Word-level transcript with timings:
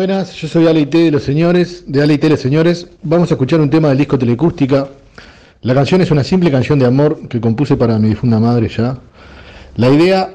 Buenas, 0.00 0.32
yo 0.32 0.48
soy 0.48 0.66
Ale 0.66 0.86
de 0.86 1.10
los 1.10 1.22
señores, 1.22 1.84
de 1.86 2.00
Ale 2.00 2.18
los 2.22 2.40
señores. 2.40 2.86
Vamos 3.02 3.30
a 3.30 3.34
escuchar 3.34 3.60
un 3.60 3.68
tema 3.68 3.88
del 3.88 3.98
disco 3.98 4.18
Telecústica. 4.18 4.88
La 5.60 5.74
canción 5.74 6.00
es 6.00 6.10
una 6.10 6.24
simple 6.24 6.50
canción 6.50 6.78
de 6.78 6.86
amor 6.86 7.28
que 7.28 7.38
compuse 7.38 7.76
para 7.76 7.98
mi 7.98 8.08
difunda 8.08 8.40
madre 8.40 8.68
ya. 8.68 8.96
La 9.76 9.90
idea 9.90 10.30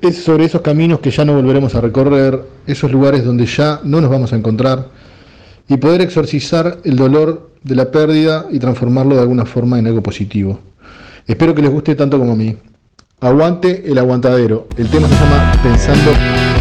es 0.00 0.22
sobre 0.22 0.44
esos 0.44 0.60
caminos 0.60 1.00
que 1.00 1.10
ya 1.10 1.24
no 1.24 1.34
volveremos 1.34 1.74
a 1.74 1.80
recorrer, 1.80 2.44
esos 2.64 2.92
lugares 2.92 3.24
donde 3.24 3.44
ya 3.44 3.80
no 3.82 4.00
nos 4.00 4.08
vamos 4.08 4.32
a 4.32 4.36
encontrar 4.36 4.86
y 5.66 5.78
poder 5.78 6.00
exorcizar 6.00 6.78
el 6.84 6.94
dolor 6.94 7.50
de 7.64 7.74
la 7.74 7.90
pérdida 7.90 8.46
y 8.52 8.60
transformarlo 8.60 9.16
de 9.16 9.22
alguna 9.22 9.46
forma 9.46 9.80
en 9.80 9.88
algo 9.88 10.00
positivo. 10.00 10.60
Espero 11.26 11.56
que 11.56 11.62
les 11.62 11.72
guste 11.72 11.96
tanto 11.96 12.20
como 12.20 12.34
a 12.34 12.36
mí. 12.36 12.56
Aguante 13.18 13.82
el 13.84 13.98
aguantadero. 13.98 14.68
El 14.76 14.86
tema 14.86 15.08
se 15.08 15.14
llama 15.14 15.52
Pensando. 15.60 16.51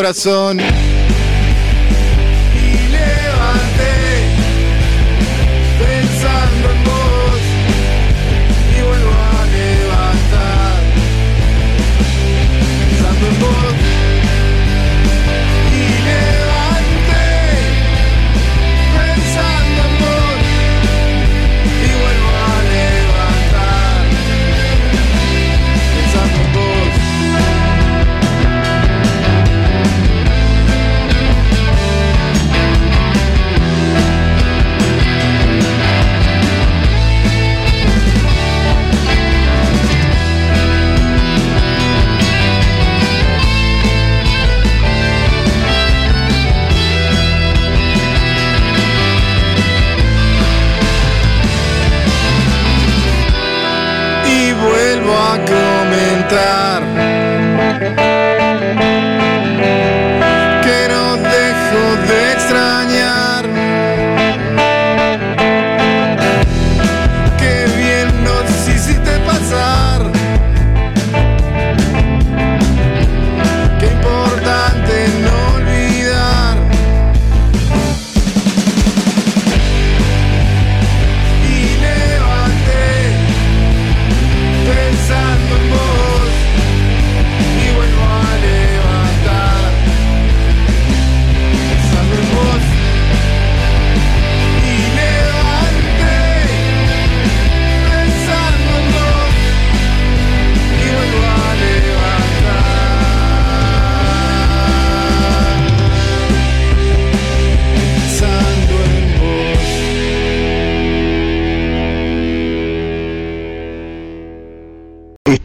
Corazón. 0.00 0.69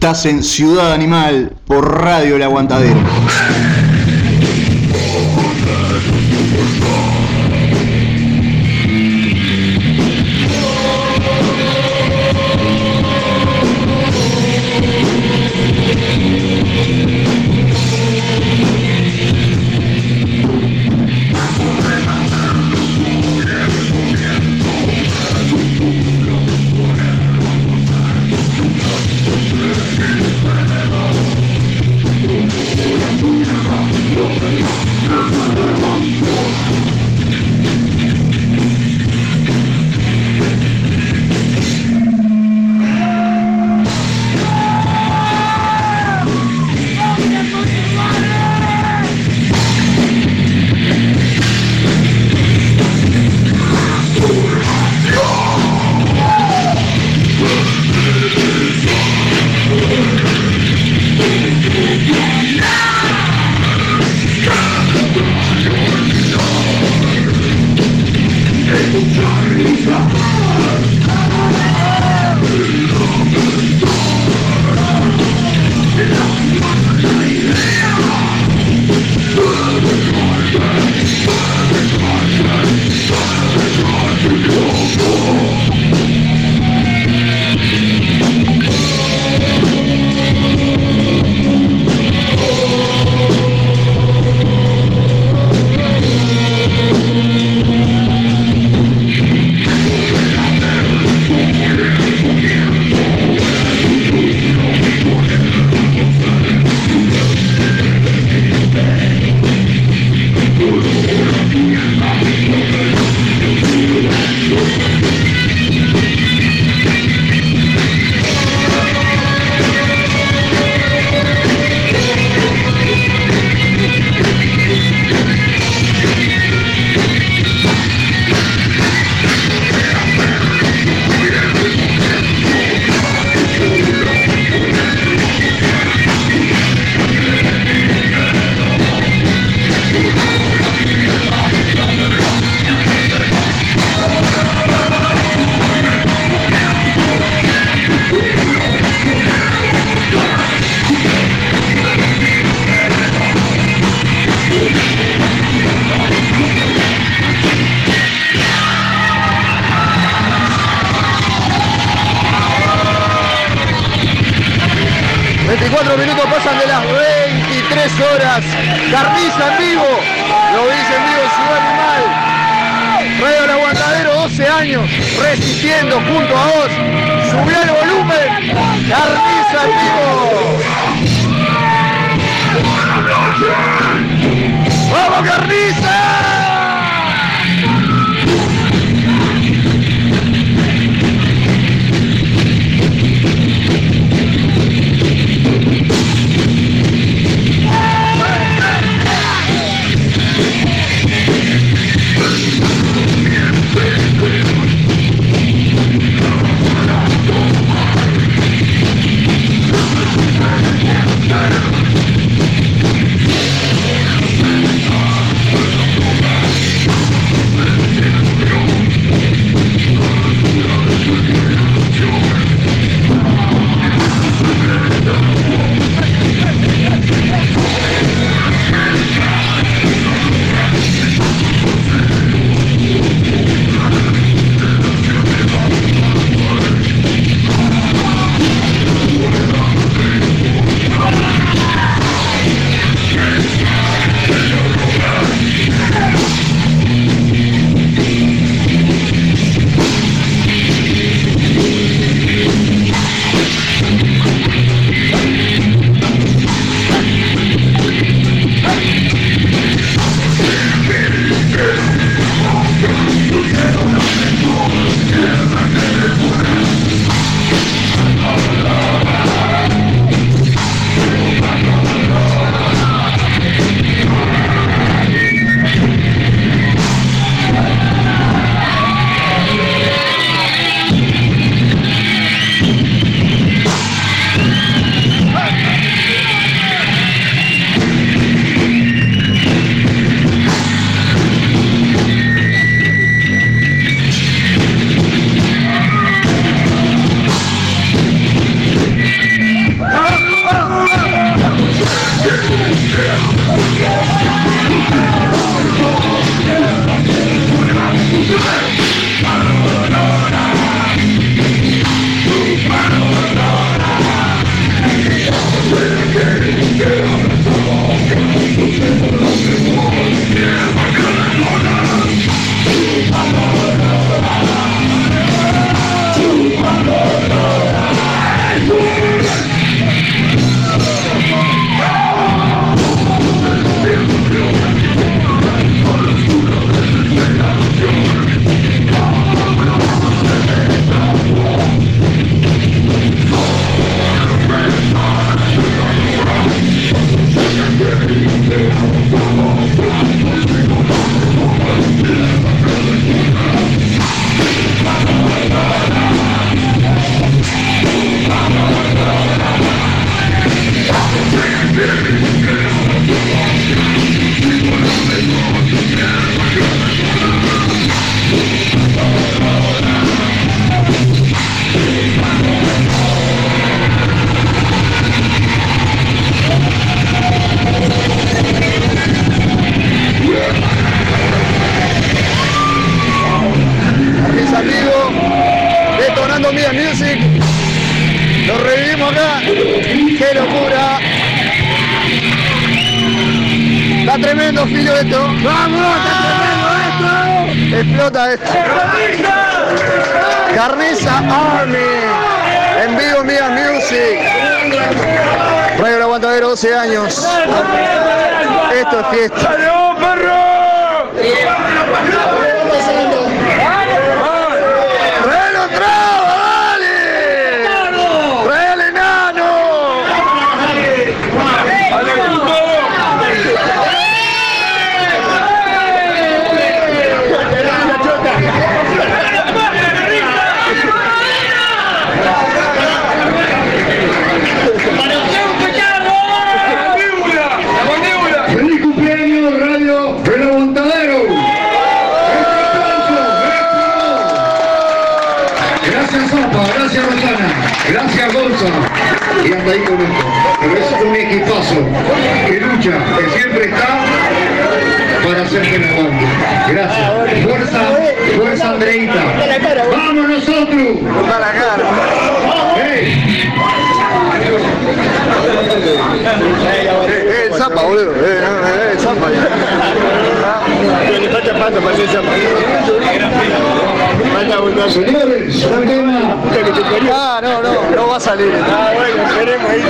Estás 0.06 0.28
en 0.28 0.44
Ciudad 0.44 0.94
Animal 0.94 1.52
por 1.66 2.04
Radio 2.04 2.36
El 2.36 2.44
Aguantadero. 2.44 3.00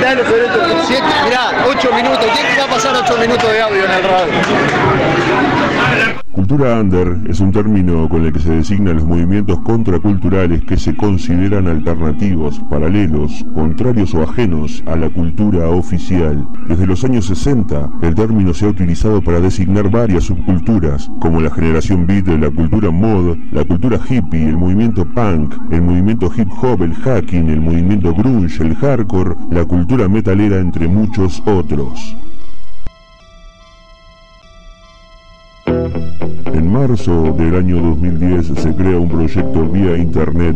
tane 0.06 0.24
söyledim. 0.30 0.65
7, 0.86 1.02
mirá, 1.24 1.66
8 1.68 1.90
minutos. 1.96 2.26
¿Quién 2.32 2.46
va 2.60 2.66
a 2.66 2.68
pasar 2.68 2.96
8 2.96 3.18
minutos 3.20 3.52
de 3.52 3.62
audio 3.62 3.86
en 3.86 3.92
el 3.92 4.04
radio? 4.04 4.34
Cultura 6.36 6.82
under 6.82 7.18
es 7.30 7.40
un 7.40 7.54
término 7.54 8.10
con 8.10 8.26
el 8.26 8.34
que 8.34 8.40
se 8.40 8.52
designan 8.52 8.98
los 8.98 9.06
movimientos 9.06 9.58
contraculturales 9.62 10.66
que 10.66 10.76
se 10.76 10.94
consideran 10.94 11.70
alternativos, 11.70 12.62
paralelos, 12.70 13.46
contrarios 13.56 14.14
o 14.14 14.22
ajenos 14.22 14.84
a 14.86 14.98
la 14.98 15.10
cultura 15.10 15.70
oficial. 15.70 16.46
Desde 16.68 16.88
los 16.88 17.06
años 17.06 17.28
60, 17.28 17.90
el 18.02 18.16
término 18.16 18.54
se 18.54 18.66
ha 18.66 18.70
utilizado 18.70 19.22
para 19.22 19.40
designar 19.40 19.90
varias 19.90 20.26
subculturas, 20.26 21.10
como 21.22 21.40
la 21.40 21.50
generación 21.52 22.06
beat, 22.06 22.28
la 22.28 22.52
cultura 22.52 22.92
mod, 22.92 23.38
la 23.54 23.64
cultura 23.64 23.98
hippie, 23.98 24.50
el 24.50 24.58
movimiento 24.58 25.06
punk, 25.06 25.56
el 25.72 25.84
movimiento 25.84 26.30
hip 26.36 26.50
hop, 26.62 26.84
el 26.84 26.96
hacking, 26.96 27.50
el 27.50 27.62
movimiento 27.62 28.14
grunge, 28.14 28.62
el 28.62 28.76
hardcore, 28.76 29.36
la 29.52 29.64
cultura 29.64 30.10
metalera, 30.10 30.58
entre 30.58 30.75
muchos 30.82 31.42
otros. 31.46 32.16
En 35.66 36.72
marzo 36.72 37.34
del 37.38 37.56
año 37.56 37.82
2010 37.82 38.48
se 38.58 38.76
crea 38.76 39.00
un 39.00 39.10
proyecto 39.10 39.68
vía 39.70 39.98
internet 39.98 40.56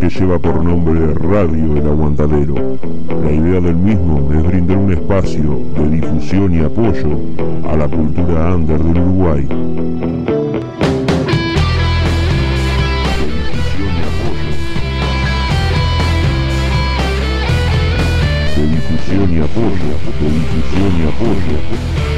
que 0.00 0.08
lleva 0.08 0.38
por 0.38 0.64
nombre 0.64 1.14
Radio 1.14 1.76
El 1.76 1.86
Aguantadero. 1.86 2.54
La 3.22 3.32
idea 3.32 3.60
del 3.60 3.76
mismo 3.76 4.32
es 4.32 4.42
brindar 4.42 4.78
un 4.78 4.92
espacio 4.92 5.60
de 5.76 5.90
difusión 5.90 6.54
y 6.54 6.60
apoyo 6.60 7.18
a 7.70 7.76
la 7.76 7.88
cultura 7.88 8.54
under 8.54 8.82
del 8.82 9.02
Uruguay. 9.02 9.48
Difusión 19.54 20.92
y 20.98 21.08
apoyo, 21.08 21.58
de 21.70 22.17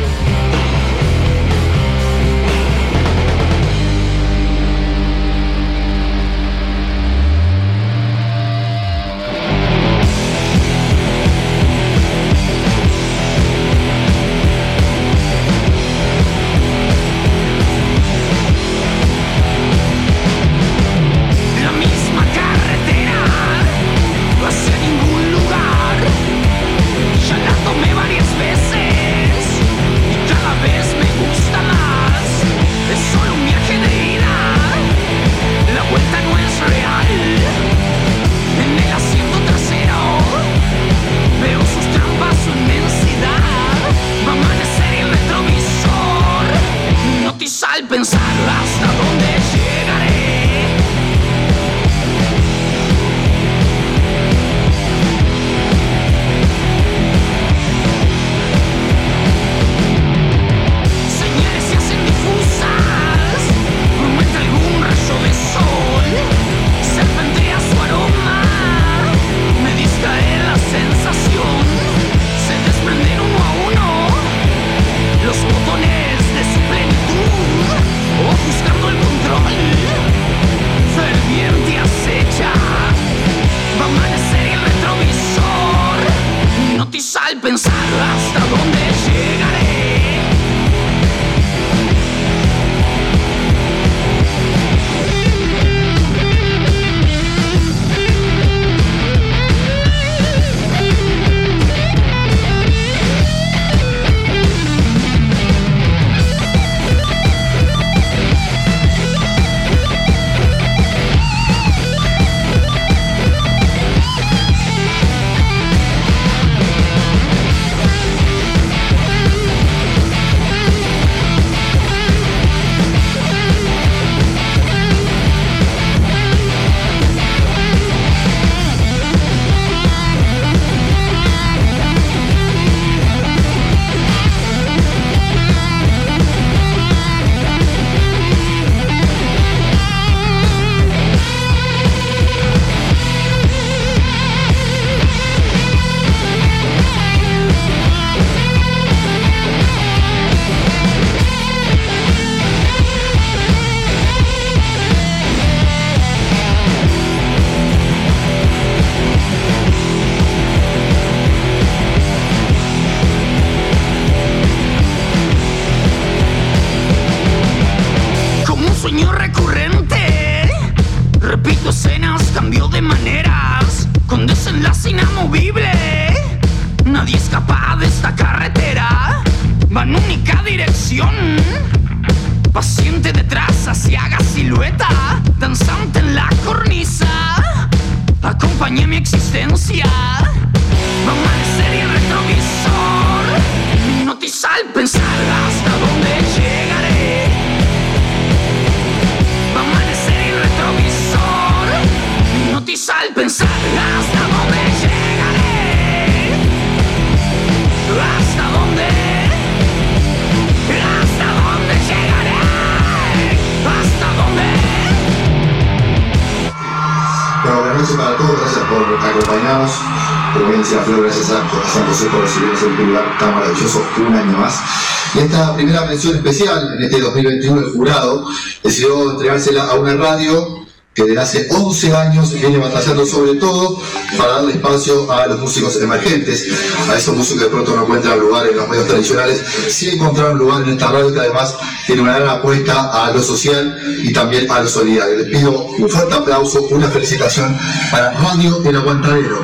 en 226.77 226.85
este 226.85 227.01
2021 227.01 227.61
el 227.61 227.73
jurado 227.73 228.27
decidió 228.63 229.11
entregársela 229.13 229.65
a 229.65 229.75
una 229.75 229.95
radio 229.95 230.61
que 230.95 231.05
desde 231.05 231.21
hace 231.21 231.49
11 231.51 231.97
años 231.97 232.33
viene 232.35 232.59
batallando 232.59 233.07
sobre 233.07 233.35
todo 233.35 233.81
para 234.19 234.35
darle 234.35 234.55
espacio 234.55 235.11
a 235.11 235.27
los 235.29 235.41
músicos 235.41 235.81
emergentes, 235.81 236.49
a 236.91 236.97
esos 236.97 237.17
músicos 237.17 237.39
que 237.39 237.45
de 237.45 237.51
pronto 237.51 237.77
no 237.77 237.83
encuentran 237.83 238.19
lugar 238.19 238.49
en 238.49 238.57
los 238.57 238.69
medios 238.69 238.89
tradicionales, 238.89 239.41
sí 239.69 239.91
encontraron 239.91 240.39
lugar 240.39 240.63
en 240.63 240.71
esta 240.71 240.91
radio 240.91 241.13
que 241.13 241.21
además 241.21 241.55
tiene 241.87 242.03
una 242.03 242.19
gran 242.19 242.29
apuesta 242.29 243.07
a 243.07 243.11
lo 243.13 243.23
social 243.23 243.79
y 244.03 244.13
también 244.13 244.51
a 244.51 244.61
lo 244.61 244.69
solidario. 244.69 245.17
Les 245.19 245.29
pido 245.29 245.53
un 245.53 245.89
fuerte 245.89 246.15
aplauso, 246.15 246.63
una 246.63 246.89
felicitación 246.89 247.57
para 247.93 248.11
Radio 248.11 248.61
El 248.65 248.77
Aguantadero. 248.77 249.43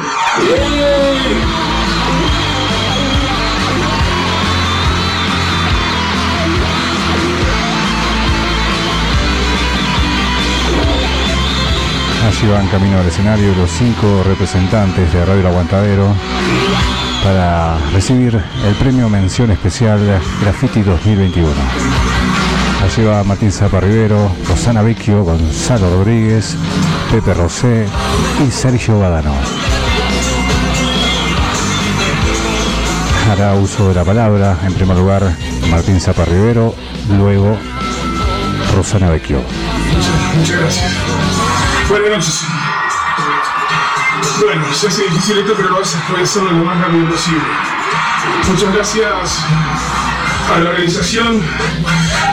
Allí 12.38 12.49
van 12.49 12.68
camino 12.68 12.99
al 12.99 13.07
escenario 13.07 13.55
los 13.55 13.70
cinco 13.70 14.22
representantes 14.22 15.11
de 15.11 15.25
Radio 15.25 15.40
El 15.40 15.46
Aguantadero 15.46 16.14
para 17.25 17.79
recibir 17.94 18.35
el 18.35 18.75
premio 18.75 19.09
Mención 19.09 19.51
Especial 19.51 20.20
Graffiti 20.42 20.83
2021. 20.83 21.49
Allí 22.85 23.05
va 23.05 23.25
Martín 23.25 23.51
Zapa 23.51 23.81
Rivero, 23.81 24.31
Rosana 24.46 24.83
Vecchio, 24.83 25.25
Gonzalo 25.25 25.88
Rodríguez, 25.88 26.57
Pepe 27.11 27.33
Rosé 27.33 27.87
y 28.46 28.51
Sergio 28.51 28.99
Badano. 28.99 29.33
Hará 33.33 33.55
uso 33.55 33.88
de 33.88 33.94
la 33.94 34.05
palabra, 34.05 34.59
en 34.66 34.75
primer 34.75 34.99
lugar, 34.99 35.22
Martín 35.70 36.03
Zapa 36.03 36.27
Rivero, 36.27 36.75
luego 37.16 37.57
Rosana 38.75 39.09
Vecchio. 39.09 39.40
Muchas 40.37 40.61
gracias. 40.61 40.92
Buenas 41.88 42.11
noches. 42.11 42.40
Bueno, 44.44 44.64
se 44.75 44.88
hace 44.88 45.03
difícil 45.05 45.38
esto, 45.38 45.55
pero 45.57 45.70
voy 45.70 46.20
a 46.20 46.22
hacerlo 46.25 46.51
lo 46.53 46.64
más 46.64 46.81
rápido 46.81 47.09
posible. 47.11 47.40
Muchas 48.49 48.75
gracias 48.75 49.38
a 50.55 50.59
la 50.59 50.70
organización 50.70 51.42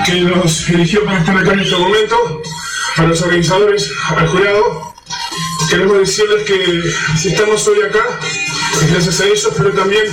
que 0.05 0.21
nos 0.21 0.69
eligió 0.69 1.03
para 1.05 1.19
estar 1.19 1.37
acá 1.37 1.53
en 1.53 1.59
este 1.59 1.75
momento, 1.75 2.41
a 2.97 3.03
los 3.03 3.21
organizadores, 3.21 3.91
al 4.17 4.27
jurado. 4.27 4.93
Queremos 5.69 5.97
decirles 5.99 6.43
que 6.45 6.93
si 7.17 7.29
estamos 7.29 7.67
hoy 7.67 7.81
acá, 7.81 8.03
es 8.81 8.91
gracias 8.91 9.19
a 9.21 9.25
ellos, 9.25 9.49
pero 9.57 9.71
también 9.71 10.03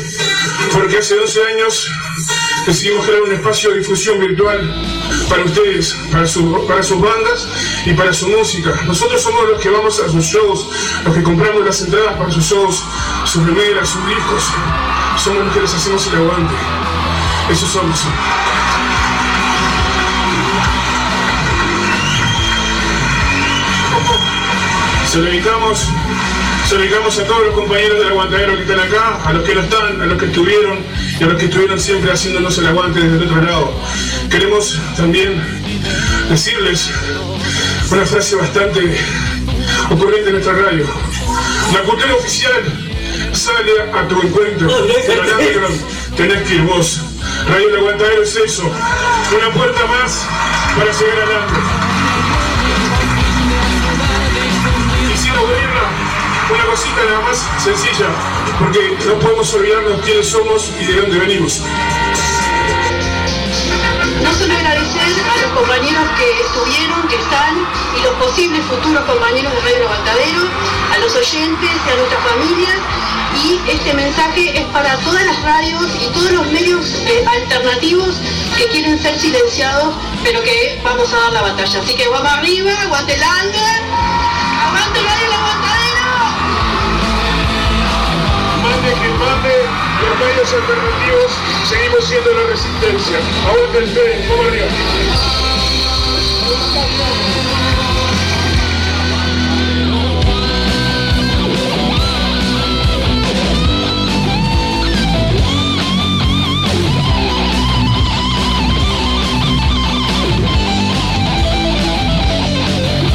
porque 0.73 0.99
hace 0.99 1.17
12 1.17 1.41
años 1.55 1.91
decidimos 2.67 3.05
crear 3.07 3.23
un 3.23 3.33
espacio 3.33 3.71
de 3.71 3.79
difusión 3.79 4.21
virtual 4.21 4.61
para 5.29 5.43
ustedes, 5.45 5.95
para, 6.13 6.27
su- 6.27 6.67
para 6.67 6.83
sus 6.83 7.01
bandas 7.01 7.47
y 7.87 7.93
para 7.95 8.13
su 8.13 8.29
música. 8.29 8.71
Nosotros 8.87 9.23
somos 9.23 9.49
los 9.49 9.61
que 9.61 9.71
vamos 9.71 10.01
a 10.01 10.09
sus 10.09 10.25
shows, 10.25 10.69
los 11.05 11.15
que 11.15 11.23
compramos 11.23 11.65
las 11.65 11.81
entradas 11.81 12.17
para 12.17 12.31
sus 12.31 12.45
shows, 12.45 12.85
sus 13.25 13.45
remeras, 13.45 13.89
sus 13.89 14.07
discos. 14.07 14.45
Somos 15.17 15.45
los 15.45 15.55
que 15.55 15.61
les 15.61 15.75
hacemos 15.75 16.07
el 16.09 16.17
aguante. 16.17 16.55
Eso 17.51 17.67
somos. 17.67 18.07
Se 25.11 25.19
lo 25.19 25.25
dedicamos, 25.25 25.89
se 26.69 26.75
lo 26.77 26.83
dedicamos 26.83 27.19
a 27.19 27.25
todos 27.25 27.47
los 27.47 27.55
compañeros 27.55 27.99
del 27.99 28.09
aguantadero 28.11 28.55
que 28.55 28.63
están 28.63 28.79
acá, 28.79 29.21
a 29.25 29.33
los 29.33 29.43
que 29.43 29.55
no 29.57 29.61
están, 29.63 30.01
a 30.01 30.07
los 30.07 30.19
que 30.19 30.27
estuvieron 30.27 30.79
y 31.19 31.25
a 31.25 31.27
los 31.27 31.37
que 31.37 31.47
estuvieron 31.47 31.81
siempre 31.81 32.13
haciéndonos 32.13 32.57
el 32.59 32.69
aguante 32.69 33.01
desde 33.01 33.17
el 33.17 33.23
otro 33.25 33.43
lado. 33.43 33.73
Queremos 34.31 34.81
también 34.97 35.43
decirles 36.29 36.93
una 37.91 38.07
frase 38.07 38.37
bastante 38.37 38.97
ocurrente 39.91 40.29
en 40.29 40.33
nuestra 40.35 40.53
radio. 40.55 40.87
La 41.73 41.83
cultura 41.83 42.15
oficial 42.15 42.63
sale 43.33 43.73
a 43.93 44.09
tu 44.09 44.23
encuentro, 44.23 44.69
pero 45.07 45.25
la 45.25 45.37
tenés 46.17 46.43
que 46.43 46.55
ir 46.55 46.63
vos. 46.63 47.01
Radio 47.49 47.69
El 47.69 47.77
Aguantadero 47.77 48.23
es 48.23 48.37
eso, 48.37 48.63
una 48.63 49.53
puerta 49.53 49.87
más 49.87 50.25
para 50.79 50.93
seguir 50.93 51.15
adelante. 51.15 51.61
Quisiera 55.11 55.39
abrirla 55.39 56.11
una 56.55 56.65
cosita 56.67 57.05
nada 57.07 57.21
más 57.23 57.45
sencilla, 57.63 58.07
porque 58.59 58.97
no 59.07 59.15
podemos 59.19 59.55
olvidarnos 59.55 60.01
quiénes 60.03 60.29
somos 60.29 60.71
y 60.81 60.85
de 60.85 61.01
dónde 61.01 61.19
venimos. 61.19 61.63
No 64.23 64.33
solo 64.35 64.55
agradecer 64.55 65.13
a 65.33 65.43
los 65.43 65.53
compañeros 65.53 66.05
que 66.19 66.41
estuvieron, 66.41 67.09
que 67.09 67.17
están 67.17 67.67
y 67.99 68.03
los 68.03 68.15
posibles 68.15 68.65
futuros 68.67 69.05
compañeros 69.05 69.53
de 69.53 69.61
Radio 69.61 69.85
Aguantadero, 69.85 70.43
a 70.95 70.99
los 70.99 71.15
oyentes 71.17 71.71
y 71.87 71.91
a 71.91 71.97
nuestras 71.97 72.23
familias. 72.29 72.79
Y 73.45 73.61
este 73.71 73.95
mensaje 73.95 74.59
es 74.59 74.67
para 74.67 74.97
todas 74.99 75.25
las 75.25 75.43
radios 75.43 75.87
y 76.01 76.09
todos 76.09 76.33
los 76.33 76.47
medios 76.49 76.85
eh, 77.07 77.25
alternativos 77.27 78.17
que 78.57 78.67
quieren 78.67 78.99
ser 78.99 79.19
silenciados, 79.19 79.95
pero 80.23 80.43
que 80.43 80.81
vamos 80.85 81.13
a 81.13 81.21
dar 81.21 81.33
la 81.33 81.43
batalla. 81.43 81.81
Así 81.81 81.95
que 81.95 82.09
vamos 82.09 82.31
arriba, 82.31 82.73
aguante 82.83 83.17
Radio 83.17 83.41
Aguantadero. 83.47 84.11
Mande 88.63 88.93
que 88.93 89.09
mande, 89.19 89.55
los 90.03 90.19
medios 90.19 90.53
alternativos 90.53 91.33
seguimos 91.71 92.05
siendo 92.05 92.33
la 92.33 92.47
resistencia. 92.49 93.19
Aguante 93.49 93.79
el 93.79 93.95
tren, 93.95 94.29
vamos 94.29 94.47
arriba. 94.47 94.67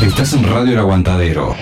Estás 0.01 0.33
en 0.33 0.43
Radio 0.43 0.73
El 0.73 0.79
Aguantadero. 0.79 1.55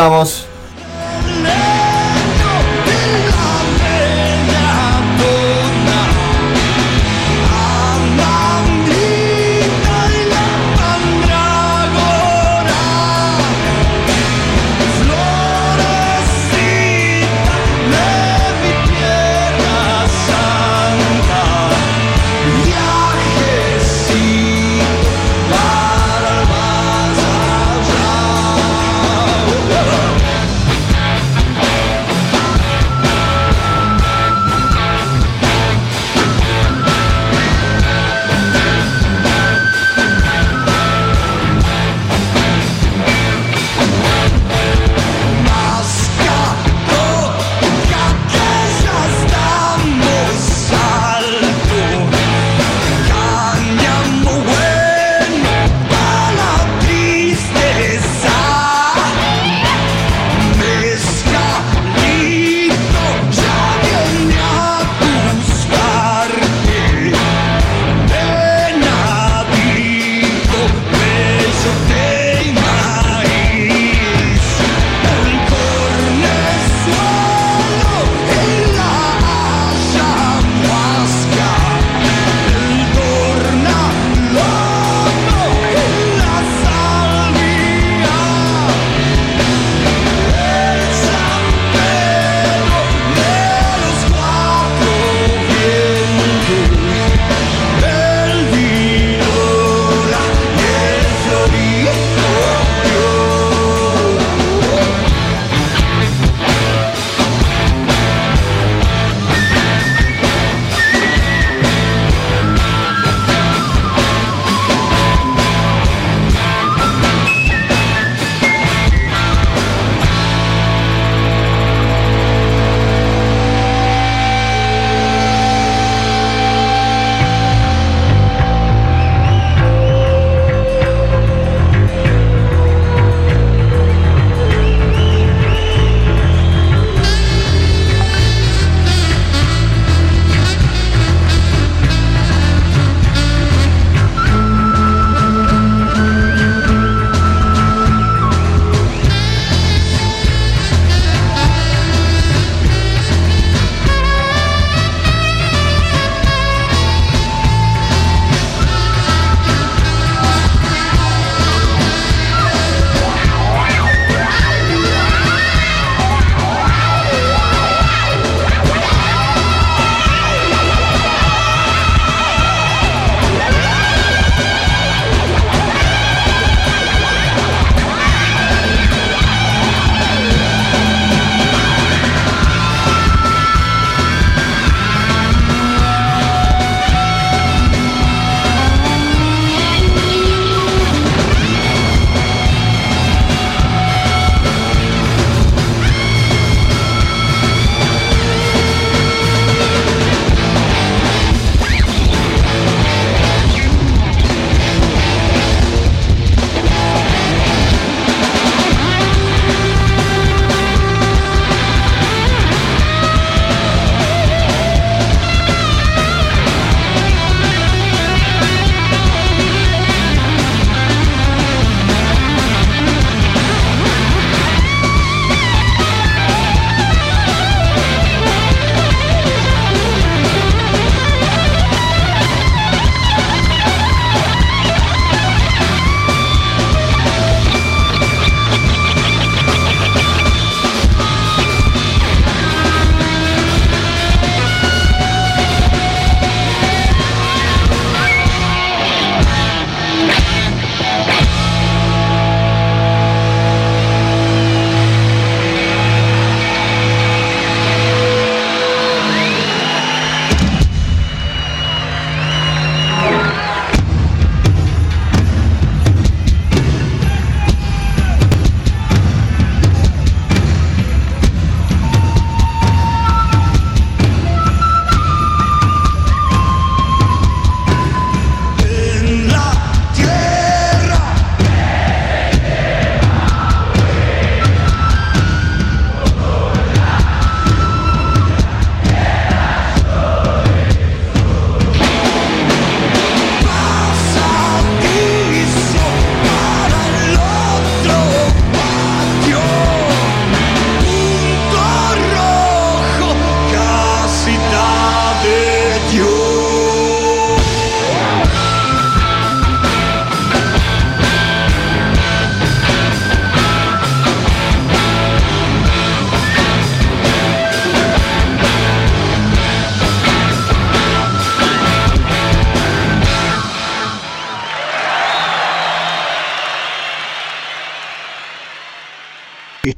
Estamos? 0.00 0.49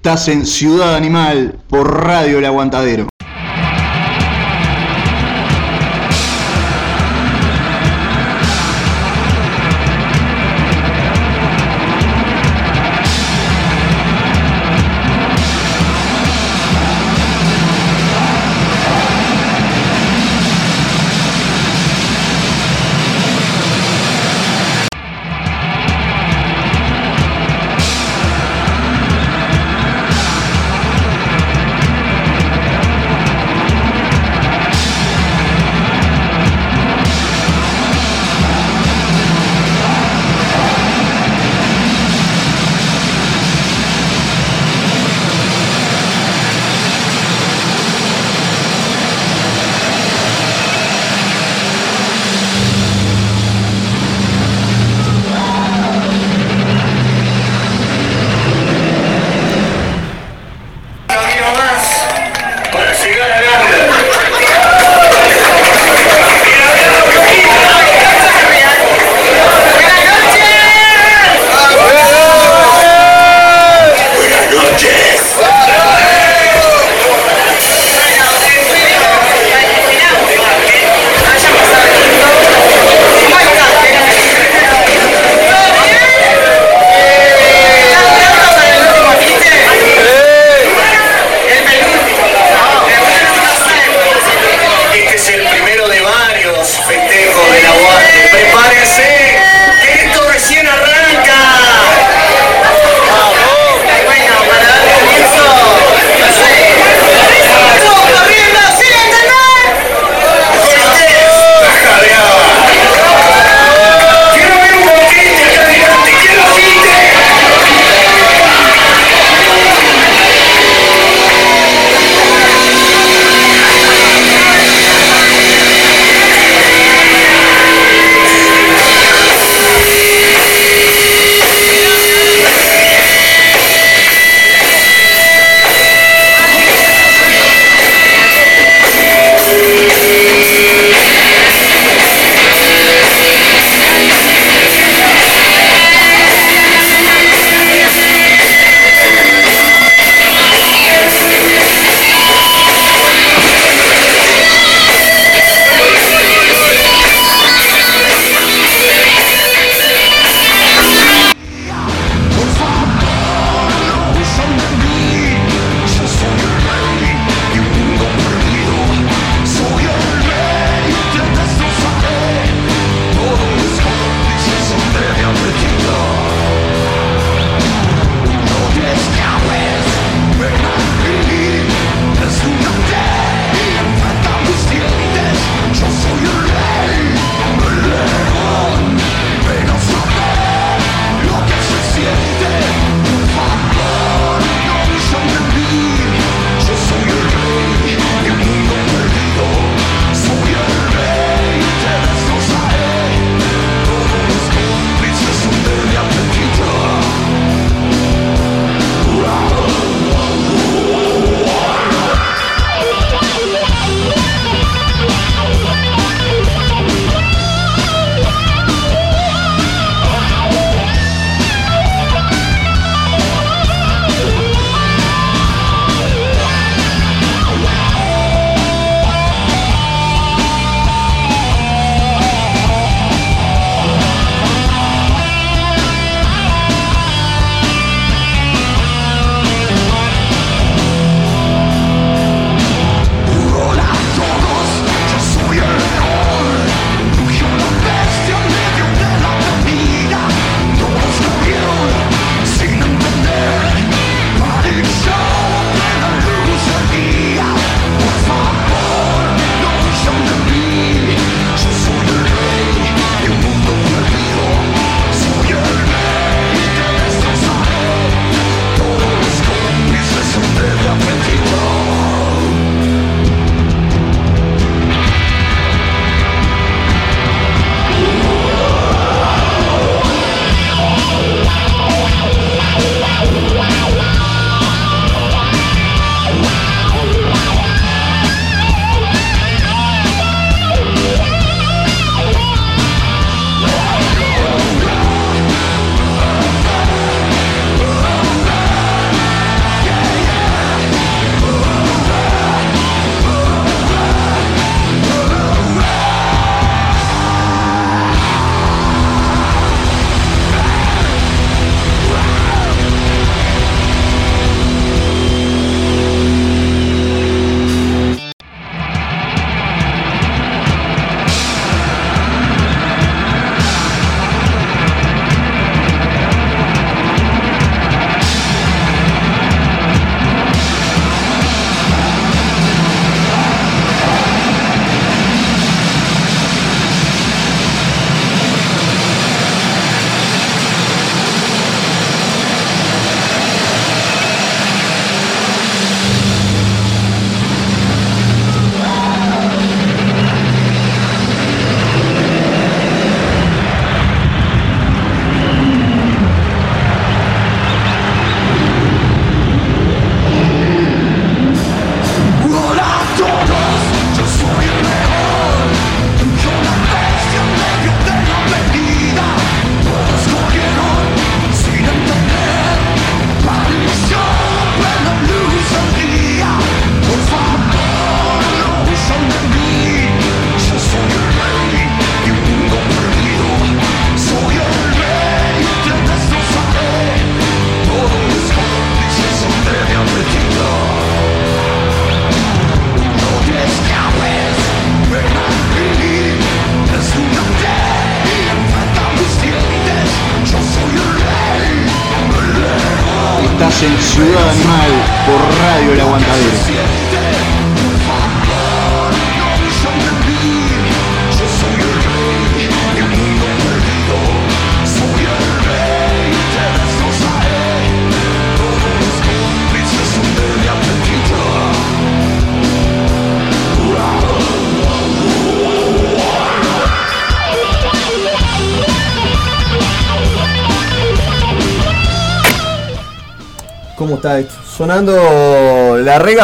Estás 0.04 0.26
en 0.26 0.44
Ciudad 0.46 0.96
Animal 0.96 1.60
por 1.68 2.02
Radio 2.04 2.40
El 2.40 2.44
Aguantadero. 2.46 3.11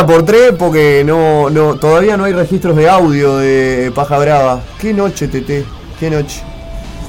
Por 0.07 0.25
tres 0.25 0.53
porque 0.57 1.03
no, 1.05 1.51
no, 1.51 1.75
todavía 1.75 2.17
no 2.17 2.25
hay 2.25 2.33
registros 2.33 2.77
de 2.77 2.89
audio 2.89 3.37
de 3.39 3.91
Paja 3.95 4.17
Brava. 4.19 4.63
Qué 4.81 4.95
noche, 4.95 5.27
Tete, 5.27 5.65
qué 5.99 6.09
noche. 6.09 6.41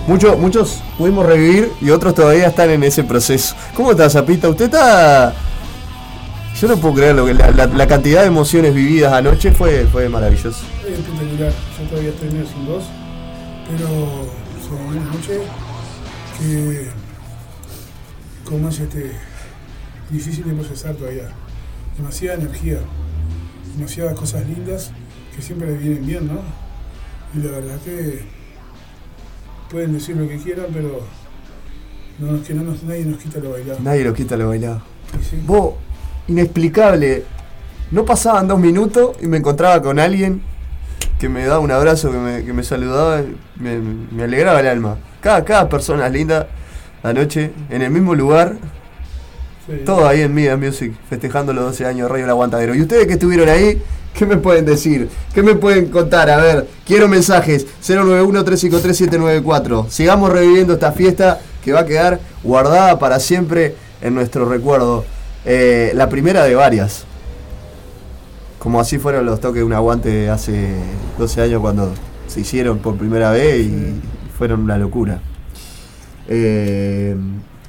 Muchos, 0.08 0.40
muchos 0.40 0.82
pudimos 0.98 1.24
revivir 1.26 1.72
y 1.82 1.92
otros 1.92 2.16
todavía 2.16 2.48
están 2.48 2.72
en 2.72 2.84
ese 2.84 3.04
proceso. 3.04 3.56
¿Cómo 3.76 3.92
está, 3.92 4.10
Zapita? 4.10 4.50
Usted 4.50 4.66
está. 4.66 5.34
Yo 6.60 6.68
no 6.68 6.78
puedo 6.78 6.96
creerlo, 6.96 7.28
que 7.28 7.36
la, 7.36 7.88
cantidad 7.88 8.22
de 8.22 8.28
emociones 8.28 8.74
vividas 8.74 9.14
anoche 9.14 9.52
fue, 9.52 9.86
fue 9.86 10.10
maravilloso. 10.10 10.66
Yo 10.82 11.86
todavía 11.90 12.10
estoy 12.10 12.30
medio 12.32 12.48
sin 12.48 12.66
pero 13.70 13.88
fue 14.68 14.78
una 14.88 15.06
noche 15.06 15.42
que, 16.40 16.90
como 18.44 18.70
es 18.70 18.80
este, 18.80 19.12
difícil 20.10 20.44
de 20.44 20.54
procesar 20.54 20.96
todavía. 20.96 21.30
Demasiada 22.00 22.38
energía, 22.38 22.78
demasiadas 23.76 24.18
cosas 24.18 24.48
lindas 24.48 24.92
que 25.36 25.42
siempre 25.42 25.68
le 25.70 25.78
vienen 25.78 26.06
bien, 26.06 26.28
¿no? 26.28 26.40
Y 27.34 27.44
la 27.46 27.52
verdad 27.52 27.76
que 27.84 28.22
pueden 29.70 29.94
decir 29.94 30.16
lo 30.16 30.28
que 30.28 30.38
quieran, 30.38 30.68
pero 30.74 31.02
no, 32.20 32.32
nos- 32.32 32.48
que 32.48 32.54
no 32.54 32.64
nos, 32.64 32.84
nadie 32.84 33.04
nos 33.06 33.22
quita 33.22 33.40
lo 33.40 33.52
bailado. 33.52 33.80
Nadie 33.84 34.04
lo 34.06 34.14
quita 34.14 34.38
lo 34.38 34.48
bailado. 34.48 34.82
Vos, 35.46 35.74
inexplicable. 36.28 37.26
No 37.92 38.06
pasaban 38.06 38.48
dos 38.48 38.60
minutos 38.60 39.18
y 39.22 39.28
me 39.28 39.38
encontraba 39.38 39.82
con 39.82 40.00
alguien 40.00 40.42
que 41.20 41.28
me 41.28 41.46
daba 41.46 41.60
un 41.60 41.72
abrazo, 41.72 42.12
que 42.12 42.18
me, 42.18 42.46
que 42.46 42.54
me 42.54 42.64
saludaba, 42.64 43.22
me, 43.58 43.78
me 43.78 44.24
alegraba 44.24 44.62
el 44.62 44.68
alma. 44.68 44.98
Cada, 45.22 45.44
cada 45.44 45.68
persona 45.68 46.08
linda, 46.08 46.48
anoche, 47.04 47.52
en 47.70 47.82
el 47.82 47.92
mismo 47.92 48.16
lugar, 48.16 48.56
todo 49.86 50.08
ahí 50.08 50.22
en 50.22 50.34
Mida 50.34 50.58
Music, 50.58 50.94
festejando 51.10 51.54
los 51.54 51.66
12 51.66 51.86
años 51.86 52.08
de 52.08 52.10
Radio 52.10 52.26
El 52.26 52.32
Aguantadero. 52.32 52.76
¿Y 52.76 52.82
ustedes 52.82 53.08
que 53.08 53.14
estuvieron 53.14 53.48
ahí? 53.50 53.82
¿Qué 54.14 54.26
me 54.26 54.38
pueden 54.38 54.66
decir? 54.66 55.10
¿Qué 55.34 55.44
me 55.44 55.56
pueden 55.56 55.90
contar? 55.90 56.30
A 56.30 56.38
ver, 56.38 56.68
quiero 56.86 57.08
mensajes. 57.08 57.66
091-353-794. 57.84 59.90
Sigamos 59.90 60.32
reviviendo 60.32 60.74
esta 60.74 60.92
fiesta 60.92 61.40
que 61.64 61.72
va 61.72 61.82
a 61.82 61.86
quedar 61.86 62.20
guardada 62.44 63.00
para 63.00 63.20
siempre 63.20 63.76
en 64.02 64.16
nuestro 64.16 64.46
recuerdo. 64.46 65.06
Eh, 65.46 65.92
la 65.96 66.10
primera 66.10 66.44
de 66.44 66.56
varias. 66.56 67.06
Como 68.58 68.82
así 68.82 68.98
fueron 68.98 69.26
los 69.26 69.40
toques 69.40 69.60
de 69.60 69.64
un 69.64 69.74
aguante 69.74 70.30
hace 70.30 70.74
12 71.18 71.42
años 71.42 71.62
cuando 71.62 71.94
se 72.28 72.42
hicieron 72.42 72.80
por 72.80 72.98
primera 72.98 73.32
vez 73.32 73.62
y 73.62 74.02
fueron 74.38 74.62
una 74.62 74.78
locura. 74.78 75.22
Eh, 76.28 77.16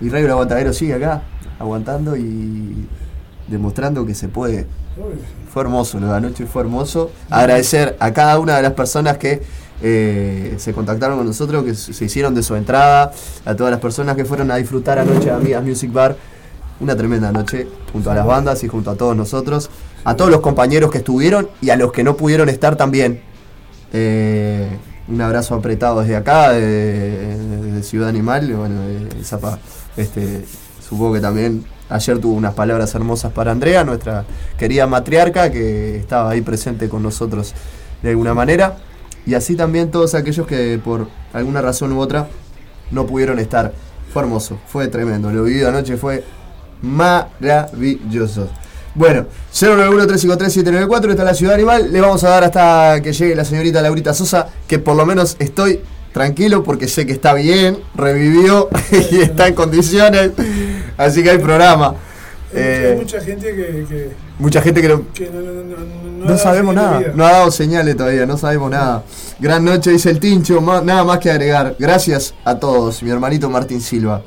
y 0.00 0.08
Radio 0.08 0.26
El 0.26 0.32
Aguantadero 0.32 0.72
sigue 0.72 0.94
acá, 0.94 1.22
aguantando 1.60 2.16
y 2.16 2.88
demostrando 3.46 4.04
que 4.06 4.14
se 4.14 4.28
puede. 4.28 4.66
Fue 5.52 5.62
hermoso, 5.62 6.00
lo 6.00 6.08
de 6.08 6.16
anoche 6.16 6.46
fue 6.46 6.62
hermoso. 6.62 7.10
Agradecer 7.28 7.96
a 8.00 8.12
cada 8.12 8.38
una 8.38 8.56
de 8.56 8.62
las 8.62 8.72
personas 8.72 9.18
que 9.18 9.42
eh, 9.82 10.54
se 10.58 10.72
contactaron 10.72 11.18
con 11.18 11.26
nosotros, 11.26 11.64
que 11.64 11.74
se 11.74 12.04
hicieron 12.04 12.34
de 12.34 12.42
su 12.42 12.56
entrada, 12.56 13.12
a 13.44 13.54
todas 13.54 13.70
las 13.70 13.80
personas 13.80 14.16
que 14.16 14.24
fueron 14.24 14.50
a 14.50 14.56
disfrutar 14.56 14.98
anoche 14.98 15.30
a 15.30 15.36
Amigas 15.36 15.62
Music 15.62 15.92
Bar. 15.92 16.16
Una 16.80 16.96
tremenda 16.96 17.30
noche 17.30 17.68
junto 17.92 18.10
a 18.10 18.14
las 18.14 18.24
bandas 18.24 18.64
y 18.64 18.68
junto 18.68 18.90
a 18.90 18.94
todos 18.94 19.14
nosotros. 19.14 19.68
A 20.04 20.16
todos 20.16 20.30
los 20.30 20.40
compañeros 20.40 20.90
que 20.90 20.98
estuvieron 20.98 21.50
y 21.60 21.68
a 21.68 21.76
los 21.76 21.92
que 21.92 22.02
no 22.02 22.16
pudieron 22.16 22.48
estar 22.48 22.76
también. 22.76 23.20
Eh, 23.92 24.66
un 25.08 25.20
abrazo 25.20 25.54
apretado 25.56 26.00
desde 26.00 26.16
acá, 26.16 26.52
de, 26.52 27.82
Ciudad 27.82 28.08
Animal. 28.08 28.50
Bueno, 28.54 28.80
de 28.80 29.24
Zapa, 29.24 29.58
este, 29.98 30.44
supongo 30.90 31.14
que 31.14 31.20
también 31.20 31.64
ayer 31.88 32.18
tuvo 32.18 32.34
unas 32.34 32.54
palabras 32.54 32.94
hermosas 32.94 33.32
para 33.32 33.52
Andrea, 33.52 33.84
nuestra 33.84 34.24
querida 34.58 34.86
matriarca, 34.86 35.50
que 35.50 35.96
estaba 35.96 36.30
ahí 36.30 36.40
presente 36.40 36.88
con 36.88 37.02
nosotros 37.02 37.54
de 38.02 38.10
alguna 38.10 38.34
manera. 38.34 38.78
Y 39.24 39.34
así 39.34 39.54
también 39.54 39.90
todos 39.90 40.14
aquellos 40.14 40.46
que 40.46 40.80
por 40.82 41.08
alguna 41.32 41.62
razón 41.62 41.92
u 41.92 42.00
otra 42.00 42.28
no 42.90 43.06
pudieron 43.06 43.38
estar. 43.38 43.72
Fue 44.12 44.22
hermoso, 44.22 44.58
fue 44.66 44.88
tremendo. 44.88 45.30
Lo 45.30 45.44
vivido 45.44 45.68
anoche 45.68 45.96
fue 45.96 46.24
maravilloso. 46.82 48.48
Bueno, 48.96 49.26
091-353-794, 49.54 51.10
está 51.10 51.22
la 51.22 51.34
ciudad 51.34 51.54
animal. 51.54 51.92
Le 51.92 52.00
vamos 52.00 52.24
a 52.24 52.30
dar 52.30 52.42
hasta 52.42 53.00
que 53.00 53.12
llegue 53.12 53.36
la 53.36 53.44
señorita 53.44 53.80
Laurita 53.80 54.12
Sosa, 54.12 54.48
que 54.66 54.80
por 54.80 54.96
lo 54.96 55.06
menos 55.06 55.36
estoy 55.38 55.80
tranquilo 56.12 56.62
porque 56.62 56.88
sé 56.88 57.06
que 57.06 57.12
está 57.12 57.34
bien, 57.34 57.78
revivió 57.94 58.68
y 59.10 59.20
está 59.20 59.48
en 59.48 59.54
condiciones. 59.54 60.30
Así 60.96 61.22
que 61.22 61.30
hay 61.30 61.38
programa. 61.38 61.88
Hay 61.88 61.96
Eh, 62.52 62.94
mucha 62.98 63.20
gente 63.20 63.46
que, 63.54 63.86
que, 63.88 64.10
mucha 64.40 64.60
gente 64.60 64.82
que 64.82 64.88
no, 64.88 65.04
que 65.14 65.30
no, 65.30 65.40
no, 65.40 65.52
no, 65.52 65.62
no, 65.62 66.24
no 66.24 66.30
da 66.30 66.36
sabemos 66.36 66.74
nada, 66.74 67.00
no 67.14 67.24
ha 67.24 67.30
dado 67.30 67.50
señales 67.52 67.96
todavía, 67.96 68.26
no 68.26 68.36
sabemos 68.36 68.70
nada. 68.72 69.04
Gran 69.38 69.64
noche, 69.64 69.90
dice 69.92 70.10
el 70.10 70.18
Tincho, 70.18 70.60
ma- 70.60 70.80
nada 70.80 71.04
más 71.04 71.20
que 71.20 71.30
agregar. 71.30 71.76
Gracias 71.78 72.34
a 72.44 72.56
todos, 72.58 73.02
mi 73.04 73.10
hermanito 73.10 73.48
Martín 73.48 73.80
Silva. 73.80 74.22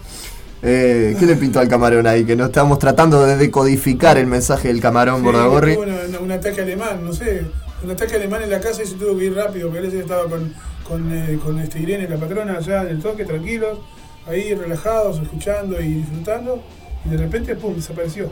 Eh, 0.62 1.18
¿Qué 1.20 1.26
le 1.26 1.36
pintó 1.36 1.60
al 1.60 1.68
camarón 1.68 2.08
ahí? 2.08 2.24
Que 2.24 2.38
no 2.38 2.46
estamos 2.46 2.80
tratando 2.80 3.26
de 3.26 3.36
decodificar 3.36 4.18
el 4.18 4.28
mensaje 4.28 4.70
del 4.70 4.80
camarón 4.80 5.18
Sí, 5.18 5.24
Bordagorri. 5.24 5.76
tuvo 5.76 6.24
un 6.24 6.32
ataque 6.32 6.62
alemán, 6.62 7.02
no 7.04 7.12
sé, 7.12 7.44
un 7.84 7.92
ataque 7.92 8.16
alemán 8.16 8.44
en 8.44 8.52
la 8.52 8.62
casa 8.62 8.82
y 8.84 8.88
se 8.88 8.96
tuvo 8.96 9.18
que 9.18 9.26
ir 9.26 9.36
rápido, 9.36 9.70
porque 9.70 9.86
él 9.86 9.94
estaba 9.94 10.30
con, 10.30 10.54
con, 10.88 11.12
eh, 11.14 11.40
con 11.44 11.60
este 11.60 11.80
Irene, 11.80 12.08
la 12.08 12.18
patrona, 12.18 12.58
allá 12.58 12.82
en 12.84 12.88
el 12.90 13.00
toque, 13.02 13.26
tranquilos, 13.26 13.80
ahí 14.28 14.54
relajados, 14.54 15.20
escuchando 15.22 15.80
y 15.82 15.88
disfrutando, 15.96 16.62
y 17.06 17.10
de 17.10 17.18
repente, 17.18 17.56
pum, 17.56 17.76
desapareció. 17.76 18.30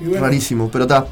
Y 0.00 0.04
bueno, 0.04 0.22
Rarísimo, 0.24 0.70
pero 0.70 0.84
está. 0.84 1.06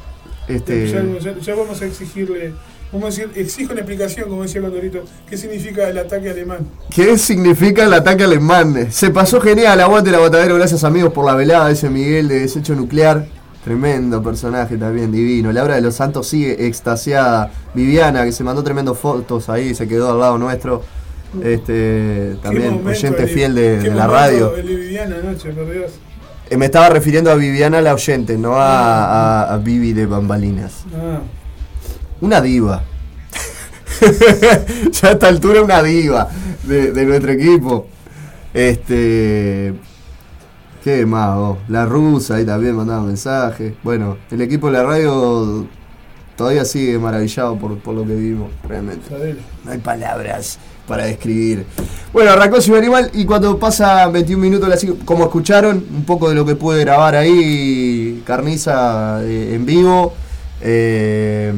Este, 0.47 0.87
ya, 0.87 1.03
ya- 1.19 1.37
ya 1.39 1.55
vamos 1.55 1.79
a 1.81 1.85
exigirle, 1.85 2.53
vamos 2.91 3.05
a 3.05 3.21
decir, 3.21 3.31
exijo 3.39 3.71
una 3.73 3.81
explicación, 3.81 4.27
como 4.29 4.41
decía 4.43 4.61
Condorito, 4.61 5.03
¿qué 5.29 5.37
significa 5.37 5.87
el 5.87 5.97
ataque 5.99 6.31
alemán? 6.31 6.67
¿Qué 6.89 7.17
significa 7.19 7.83
el 7.85 7.93
ataque 7.93 8.23
alemán? 8.23 8.91
Se 8.91 9.11
pasó 9.11 9.39
genial, 9.41 9.79
aguante 9.79 10.09
el 10.09 10.15
aguantadero, 10.15 10.55
gracias 10.55 10.83
amigos 10.83 11.13
por 11.13 11.25
la 11.25 11.35
velada, 11.35 11.69
ese 11.69 11.89
Miguel 11.89 12.27
de 12.27 12.39
Desecho 12.39 12.73
Nuclear. 12.75 13.27
Tremendo 13.63 14.23
personaje 14.23 14.77
también, 14.77 15.11
divino. 15.11 15.51
Laura 15.51 15.75
de 15.75 15.81
los 15.81 15.95
Santos 15.95 16.27
sigue 16.27 16.65
extasiada. 16.67 17.51
Viviana, 17.73 18.23
que 18.23 18.31
se 18.31 18.43
mandó 18.43 18.63
tremendas 18.63 18.97
fotos 18.97 19.49
ahí, 19.49 19.75
se 19.75 19.87
quedó 19.87 20.11
al 20.11 20.19
lado 20.19 20.37
nuestro. 20.37 20.81
Este, 21.43 21.73
¿Qué 22.33 22.37
también 22.41 22.81
oyente 22.87 23.23
el- 23.23 23.29
fiel 23.29 23.53
de, 23.55 23.91
la 23.93 24.07
radio. 24.07 24.55
El 24.55 24.65
de 24.67 24.75
Viviana 24.75 25.17
anoche, 25.21 25.51
por 25.51 25.71
Dios. 25.71 25.91
Eh, 26.49 26.57
me 26.57 26.65
estaba 26.65 26.89
refiriendo 26.89 27.29
a 27.29 27.35
Viviana 27.35 27.81
la 27.81 27.93
oyente, 27.93 28.37
no 28.37 28.55
a, 28.55 29.43
a, 29.43 29.53
a 29.53 29.57
Vivi 29.57 29.93
de 29.93 30.05
Bambalinas. 30.07 30.85
Ah, 30.95 31.19
Una 32.21 32.41
diva. 32.41 32.81
ya 34.91 35.09
a 35.09 35.11
esta 35.11 35.27
altura 35.27 35.61
una 35.61 35.83
diva 35.83 36.29
de, 36.63 36.91
de 36.91 37.05
nuestro 37.05 37.31
equipo. 37.33 37.87
Este. 38.53 39.73
¿Qué 40.83 41.03
vos? 41.03 41.57
La 41.67 41.85
rusa 41.85 42.35
ahí 42.35 42.45
también 42.45 42.75
mandaba 42.75 43.03
mensajes. 43.03 43.73
Bueno, 43.83 44.17
el 44.31 44.41
equipo 44.41 44.67
de 44.67 44.73
la 44.73 44.83
radio 44.83 45.67
todavía 46.37 46.63
sigue 46.63 46.97
maravillado 46.97 47.57
por, 47.57 47.77
por 47.79 47.95
lo 47.95 48.05
que 48.05 48.15
vimos, 48.15 48.49
realmente. 48.67 49.09
No 49.65 49.71
hay 49.71 49.79
palabras 49.79 50.57
para 50.87 51.05
describir. 51.05 51.65
Bueno, 52.11 52.31
arrancó 52.31 52.57
Animal 52.75 53.11
y 53.13 53.25
cuando 53.25 53.59
pasa 53.59 54.07
21 54.07 54.41
minutos, 54.41 54.85
como 55.05 55.25
escucharon, 55.25 55.85
un 55.93 56.03
poco 56.03 56.29
de 56.29 56.35
lo 56.35 56.45
que 56.45 56.55
pude 56.55 56.79
grabar 56.79 57.15
ahí, 57.15 58.23
Carniza 58.25 59.21
eh, 59.23 59.53
en 59.53 59.65
vivo. 59.65 60.13
Eh, 60.61 61.53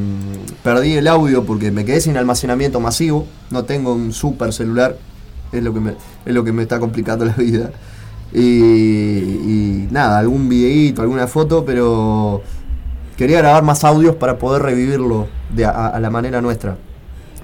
perdí 0.63 0.93
el 0.93 1.07
audio 1.07 1.43
porque 1.43 1.71
me 1.71 1.85
quedé 1.85 2.01
sin 2.01 2.17
almacenamiento 2.17 2.79
masivo. 2.79 3.25
No 3.49 3.63
tengo 3.63 3.93
un 3.93 4.11
super 4.13 4.51
celular. 4.51 4.97
Es 5.51 5.63
lo 5.63 5.73
que 5.73 5.79
me, 5.79 5.91
es 6.25 6.33
lo 6.33 6.43
que 6.43 6.51
me 6.51 6.63
está 6.63 6.79
complicando 6.79 7.23
la 7.23 7.33
vida. 7.33 7.71
Y, 8.33 8.39
y 8.39 9.87
nada, 9.91 10.19
algún 10.19 10.47
videíto, 10.47 11.01
alguna 11.01 11.27
foto, 11.27 11.65
pero 11.65 12.41
quería 13.17 13.39
grabar 13.39 13.63
más 13.63 13.83
audios 13.83 14.15
para 14.15 14.37
poder 14.37 14.61
revivirlo 14.61 15.27
de 15.53 15.65
a, 15.65 15.99
la 15.99 16.09
manera 16.09 16.41
nuestra. 16.41 16.77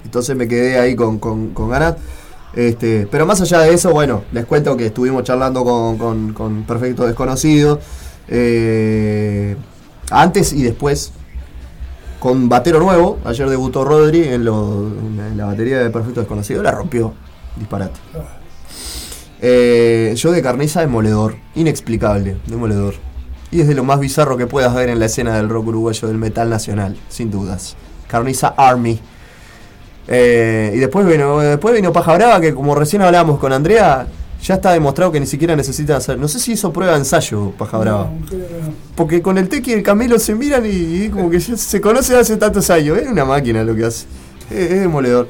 Entonces 0.06 0.36
me 0.36 0.48
quedé 0.48 0.80
ahí 0.80 0.96
con, 0.96 1.20
con, 1.20 1.54
ganas. 1.70 1.96
Este, 2.54 3.08
pero 3.12 3.26
más 3.26 3.42
allá 3.42 3.60
de 3.60 3.74
eso, 3.74 3.92
bueno, 3.92 4.24
les 4.32 4.46
cuento 4.46 4.76
que 4.78 4.88
estuvimos 4.88 5.24
charlando 5.24 5.64
con, 5.64 5.98
con, 5.98 6.34
con 6.34 6.64
Perfecto 6.64 7.06
Desconocido. 7.06 7.80
Eh, 8.30 9.56
antes 10.10 10.54
y 10.54 10.64
después 10.64 11.12
con 12.20 12.50
batero 12.50 12.80
nuevo. 12.80 13.20
Ayer 13.26 13.50
debutó 13.50 13.84
Rodri 13.86 14.24
en, 14.24 14.46
lo- 14.46 14.88
en 14.88 15.38
la 15.38 15.46
batería 15.46 15.80
de 15.80 15.90
Perfecto 15.90 16.22
Desconocido. 16.22 16.64
La 16.64 16.72
rompió. 16.72 17.14
Disparate. 17.58 18.00
Eh, 19.42 20.14
yo 20.16 20.32
de 20.32 20.42
carniza 20.42 20.82
demoledor. 20.82 21.36
Inexplicable. 21.56 22.38
Demoledor. 22.48 22.96
Y 23.52 23.62
es 23.62 23.68
de 23.68 23.76
lo 23.76 23.84
más 23.84 24.00
bizarro 24.00 24.38
que 24.38 24.48
puedas 24.48 24.74
ver 24.74 24.90
en 24.90 25.00
la 25.00 25.06
escena 25.06 25.36
del 25.38 25.50
rock 25.50 25.68
uruguayo 25.68 26.08
del 26.08 26.18
metal 26.18 26.50
nacional. 26.50 26.98
Sin 27.10 27.32
dudas. 27.32 27.76
Carniza 28.08 28.54
Army. 28.58 29.00
Eh, 30.08 30.72
y 30.76 30.78
después 30.80 31.06
vino, 31.06 31.40
después 31.40 31.76
vino 31.76 31.92
Paja 31.92 32.16
Brava, 32.16 32.40
que 32.40 32.54
como 32.54 32.76
recién 32.76 33.02
hablábamos 33.02 33.40
con 33.40 33.52
Andrea, 33.52 34.08
ya 34.42 34.56
está 34.56 34.72
demostrado 34.72 35.12
que 35.12 35.20
ni 35.20 35.26
siquiera 35.26 35.56
necesitan 35.56 35.98
hacer. 35.98 36.18
No 36.18 36.28
sé 36.28 36.40
si 36.40 36.54
hizo 36.54 36.72
prueba 36.72 36.94
de 36.94 37.00
ensayo, 37.00 37.52
Paja 37.58 37.78
Brava. 37.78 38.10
Porque 38.96 39.22
con 39.22 39.38
el 39.38 39.50
Tequi 39.50 39.72
y 39.72 39.74
el 39.74 39.84
Camilo 39.84 40.18
se 40.20 40.34
miran 40.34 40.66
y, 40.66 40.70
y 40.70 41.10
como 41.10 41.30
que 41.30 41.40
ya 41.40 41.58
se 41.58 41.82
conocen 41.82 42.18
hace 42.18 42.38
tantos 42.38 42.70
años. 42.70 42.98
Es 42.98 43.08
una 43.08 43.26
máquina 43.26 43.64
lo 43.64 43.76
que 43.76 43.86
hace. 43.86 44.06
Es, 44.50 44.72
es 44.72 44.80
demoledor. 44.80 45.28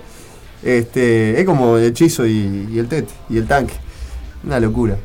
Este, 0.63 1.39
es 1.39 1.45
como 1.45 1.77
el 1.77 1.85
hechizo 1.85 2.25
y, 2.25 2.69
y 2.71 2.79
el 2.79 2.87
Tete 2.87 3.13
y 3.29 3.37
el 3.37 3.47
tanque. 3.47 3.73
Una 4.43 4.59
locura. 4.59 4.97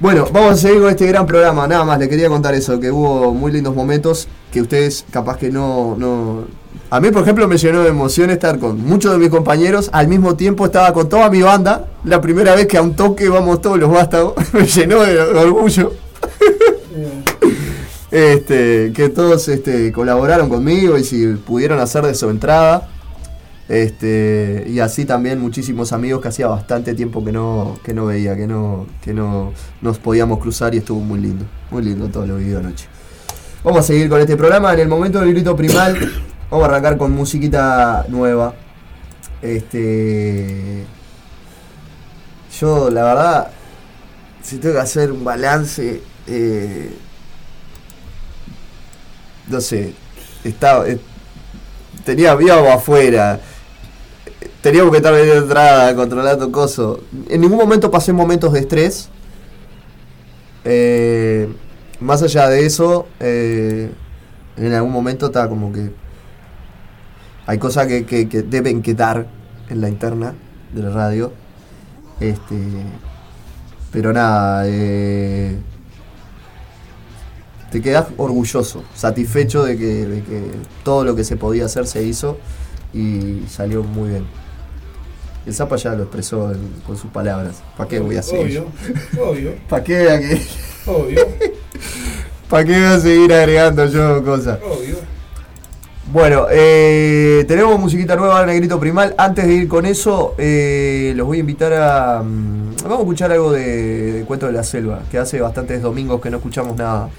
Bueno, 0.00 0.28
vamos 0.32 0.52
a 0.52 0.56
seguir 0.56 0.80
con 0.80 0.90
este 0.90 1.06
gran 1.06 1.26
programa. 1.26 1.66
Nada 1.66 1.84
más, 1.84 1.98
le 1.98 2.08
quería 2.08 2.28
contar 2.28 2.54
eso, 2.54 2.78
que 2.78 2.90
hubo 2.90 3.34
muy 3.34 3.50
lindos 3.50 3.74
momentos 3.74 4.28
que 4.52 4.60
ustedes 4.60 5.04
capaz 5.10 5.38
que 5.38 5.50
no... 5.50 5.96
no... 5.98 6.44
A 6.90 7.00
mí, 7.00 7.10
por 7.10 7.22
ejemplo, 7.22 7.48
me 7.48 7.58
llenó 7.58 7.82
de 7.82 7.88
emoción 7.88 8.30
estar 8.30 8.58
con 8.58 8.82
muchos 8.84 9.12
de 9.12 9.18
mis 9.18 9.28
compañeros. 9.28 9.90
Al 9.92 10.06
mismo 10.06 10.36
tiempo 10.36 10.66
estaba 10.66 10.92
con 10.92 11.08
toda 11.08 11.28
mi 11.28 11.42
banda. 11.42 11.86
La 12.04 12.20
primera 12.20 12.54
vez 12.54 12.66
que 12.66 12.78
a 12.78 12.82
un 12.82 12.94
toque 12.94 13.28
vamos 13.28 13.60
todos 13.60 13.78
los 13.78 13.90
vástagos. 13.90 14.34
me 14.52 14.66
llenó 14.66 15.02
de 15.02 15.20
orgullo. 15.20 15.92
este, 18.12 18.92
que 18.94 19.08
todos 19.08 19.48
este, 19.48 19.92
colaboraron 19.92 20.48
conmigo 20.48 20.96
y 20.96 21.04
si 21.04 21.26
pudieron 21.26 21.80
hacer 21.80 22.04
de 22.04 22.14
su 22.14 22.30
entrada. 22.30 22.88
Este, 23.68 24.64
y 24.66 24.80
así 24.80 25.04
también 25.04 25.38
muchísimos 25.40 25.92
amigos 25.92 26.22
que 26.22 26.28
hacía 26.28 26.46
bastante 26.46 26.94
tiempo 26.94 27.22
que 27.22 27.32
no, 27.32 27.78
que 27.84 27.92
no 27.92 28.06
veía, 28.06 28.34
que 28.34 28.46
no, 28.46 28.86
que 29.02 29.12
no 29.12 29.52
nos 29.82 29.98
podíamos 29.98 30.38
cruzar 30.38 30.74
y 30.74 30.78
estuvo 30.78 31.00
muy 31.00 31.20
lindo, 31.20 31.44
muy 31.70 31.82
lindo 31.82 32.08
todo 32.08 32.26
lo 32.26 32.36
vivido 32.36 32.60
anoche. 32.60 32.86
Vamos 33.62 33.80
a 33.80 33.82
seguir 33.82 34.08
con 34.08 34.20
este 34.20 34.36
programa. 34.36 34.72
En 34.72 34.80
el 34.80 34.88
momento 34.88 35.20
del 35.20 35.32
grito 35.34 35.54
primal, 35.54 35.98
vamos 36.50 36.64
a 36.64 36.70
arrancar 36.70 36.96
con 36.96 37.12
musiquita 37.12 38.06
nueva. 38.08 38.54
Este. 39.42 40.84
Yo, 42.58 42.88
la 42.90 43.04
verdad, 43.04 43.50
si 44.42 44.56
tengo 44.56 44.76
que 44.76 44.80
hacer 44.80 45.12
un 45.12 45.22
balance, 45.24 46.00
eh, 46.26 46.90
no 49.48 49.60
sé, 49.60 49.92
estaba, 50.42 50.88
eh, 50.88 50.98
tenía 52.04 52.34
vivo 52.34 52.70
afuera, 52.72 53.40
teníamos 54.68 54.90
que 54.90 54.98
estar 54.98 55.14
de 55.14 55.34
entrada, 55.34 55.96
controlando 55.96 56.52
cosas. 56.52 56.98
En 57.30 57.40
ningún 57.40 57.56
momento 57.56 57.90
pasé 57.90 58.12
momentos 58.12 58.52
de 58.52 58.60
estrés. 58.60 59.08
Eh, 60.62 61.48
más 62.00 62.22
allá 62.22 62.50
de 62.50 62.66
eso, 62.66 63.06
eh, 63.18 63.90
en 64.58 64.72
algún 64.74 64.92
momento 64.92 65.26
estaba 65.26 65.48
como 65.48 65.72
que 65.72 65.90
hay 67.46 67.56
cosas 67.56 67.86
que, 67.86 68.26
deben 68.46 68.82
quedar 68.82 69.26
en 69.70 69.80
la 69.80 69.88
interna 69.88 70.34
de 70.74 70.82
la 70.82 70.90
radio. 70.90 71.32
Este, 72.20 72.58
pero 73.90 74.12
nada, 74.12 74.64
eh, 74.66 75.56
te 77.70 77.80
quedas 77.80 78.08
orgulloso, 78.18 78.84
satisfecho 78.94 79.64
de 79.64 79.78
que 79.78 80.50
todo 80.84 81.04
lo 81.04 81.16
que 81.16 81.24
se 81.24 81.36
podía 81.36 81.64
hacer 81.64 81.86
se 81.86 82.02
hizo 82.02 82.36
y 82.92 83.44
salió 83.48 83.82
muy 83.82 84.10
bien. 84.10 84.47
El 85.48 85.54
Zapa 85.54 85.76
ya 85.76 85.94
lo 85.94 86.02
expresó 86.04 86.52
en- 86.52 86.74
con 86.86 86.96
sus 86.96 87.10
palabras. 87.10 87.62
¿Para 87.76 87.88
qué 87.88 87.98
voy 88.00 88.16
a 88.16 88.22
seguir? 88.22 88.60
Obvio, 88.60 89.26
obvio, 89.30 89.50
¿Para 89.68 89.82
qué 89.82 89.98
voy 89.98 90.08
a 90.08 90.92
obvio, 90.92 91.26
¿Para 92.50 92.64
qué 92.64 92.72
voy 92.72 92.82
a 92.84 93.00
seguir 93.00 93.32
agregando 93.32 93.86
yo 93.86 94.22
cosas? 94.24 94.58
obvio. 94.62 94.96
Bueno, 96.12 96.46
eh, 96.50 97.44
tenemos 97.48 97.78
musiquita 97.78 98.16
nueva, 98.16 98.44
Negrito 98.46 98.80
Primal. 98.80 99.14
Antes 99.18 99.46
de 99.46 99.52
ir 99.54 99.68
con 99.68 99.84
eso, 99.84 100.34
eh, 100.38 101.12
los 101.16 101.26
voy 101.26 101.36
a 101.38 101.40
invitar 101.40 101.72
a. 101.74 102.22
mm, 102.22 102.76
vamos 102.82 102.98
a 102.98 103.00
escuchar 103.02 103.32
algo 103.32 103.52
de, 103.52 104.12
de 104.12 104.24
Cuento 104.24 104.46
de 104.46 104.52
la 104.52 104.64
Selva, 104.64 105.00
que 105.10 105.18
hace 105.18 105.38
bastantes 105.40 105.82
domingos 105.82 106.20
que 106.22 106.30
no 106.30 106.38
escuchamos 106.38 106.76
nada. 106.78 107.10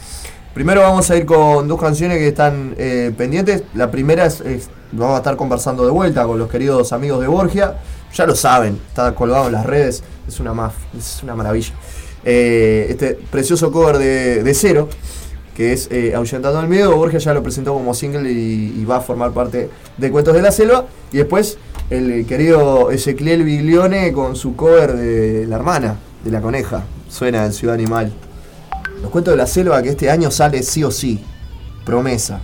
Primero 0.55 0.81
vamos 0.81 1.09
a 1.11 1.15
ir 1.17 1.25
con 1.27 1.67
dos 1.67 1.79
canciones 1.79 2.17
que 2.17 2.27
están 2.29 2.73
eh, 2.79 3.11
pendientes. 3.15 3.63
La 3.75 3.89
primera 3.91 4.25
es, 4.25 4.41
es- 4.41 4.69
Vamos 4.91 5.13
a 5.13 5.17
estar 5.17 5.35
conversando 5.35 5.85
de 5.85 5.91
vuelta 5.91 6.23
con 6.25 6.39
los 6.39 6.49
queridos 6.49 6.91
amigos 6.93 7.21
de 7.21 7.27
Borgia. 7.27 7.75
Ya 8.13 8.25
lo 8.25 8.35
saben, 8.35 8.79
está 8.87 9.13
colgado 9.15 9.47
en 9.47 9.53
las 9.53 9.65
redes. 9.65 10.03
Es 10.27 10.39
una, 10.39 10.53
maf- 10.53 10.71
es 10.97 11.21
una 11.23 11.35
maravilla. 11.35 11.73
Eh, 12.25 12.87
este 12.89 13.17
precioso 13.31 13.71
cover 13.71 13.97
de, 13.97 14.43
de 14.43 14.53
Cero 14.53 14.89
que 15.55 15.73
es 15.73 15.87
eh, 15.91 16.13
Ahuyentando 16.15 16.59
el 16.61 16.67
Miedo. 16.67 16.95
Borges 16.95 17.23
ya 17.23 17.33
lo 17.33 17.43
presentó 17.43 17.73
como 17.73 17.93
single 17.93 18.31
y, 18.31 18.85
va 18.85 18.97
a 18.97 19.01
formar 19.01 19.31
parte 19.31 19.69
de 19.97 20.11
Cuentos 20.11 20.33
de 20.33 20.41
la 20.41 20.51
Selva. 20.53 20.85
Y 21.11 21.17
después 21.17 21.57
el 21.89 22.25
querido 22.25 22.91
Ezequiel 22.91 23.43
Biglione 23.43 24.13
con 24.13 24.37
su 24.37 24.55
cover 24.55 24.93
de 24.93 25.45
La 25.47 25.57
Hermana, 25.57 25.97
de 26.23 26.31
la 26.31 26.39
Coneja. 26.41 26.85
Suena 27.09 27.45
en 27.45 27.51
Ciudad 27.51 27.75
Animal. 27.75 28.13
Los 29.01 29.11
Cuentos 29.11 29.33
de 29.33 29.37
la 29.37 29.47
Selva 29.47 29.81
que 29.83 29.89
este 29.89 30.09
año 30.09 30.31
sale 30.31 30.63
sí 30.63 30.81
o 30.83 30.91
sí. 30.91 31.19
Promesa. 31.85 32.39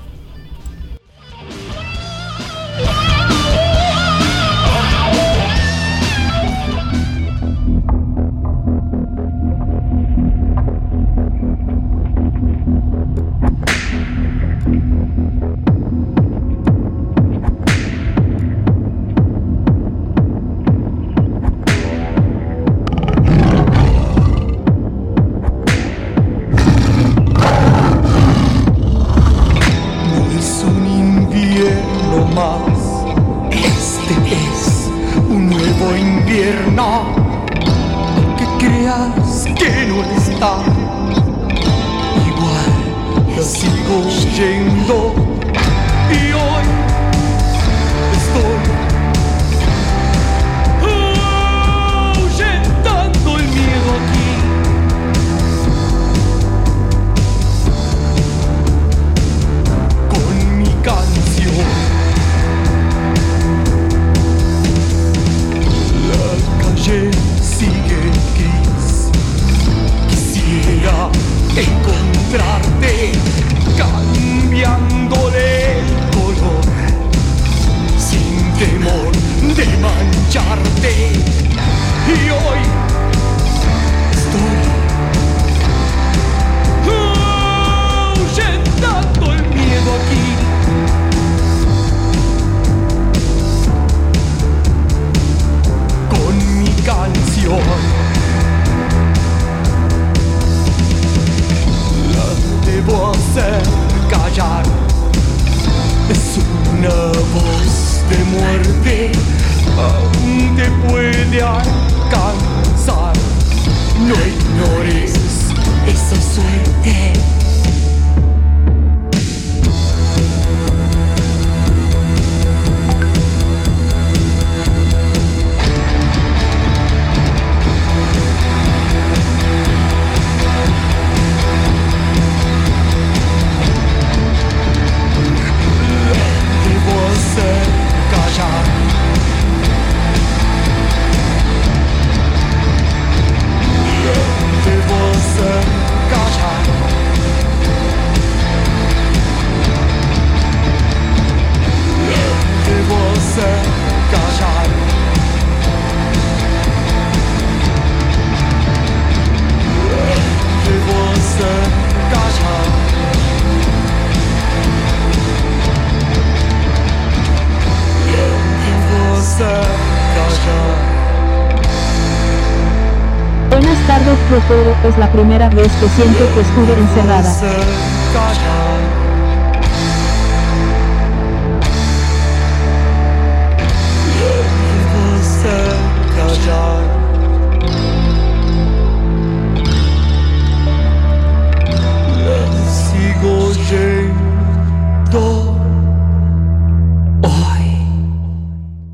Primera 175.38 175.50
vez 175.54 175.72
que 175.74 175.90
siento 175.90 176.34
que 176.34 176.42
estuve 176.42 176.74
encerrada. 176.80 177.36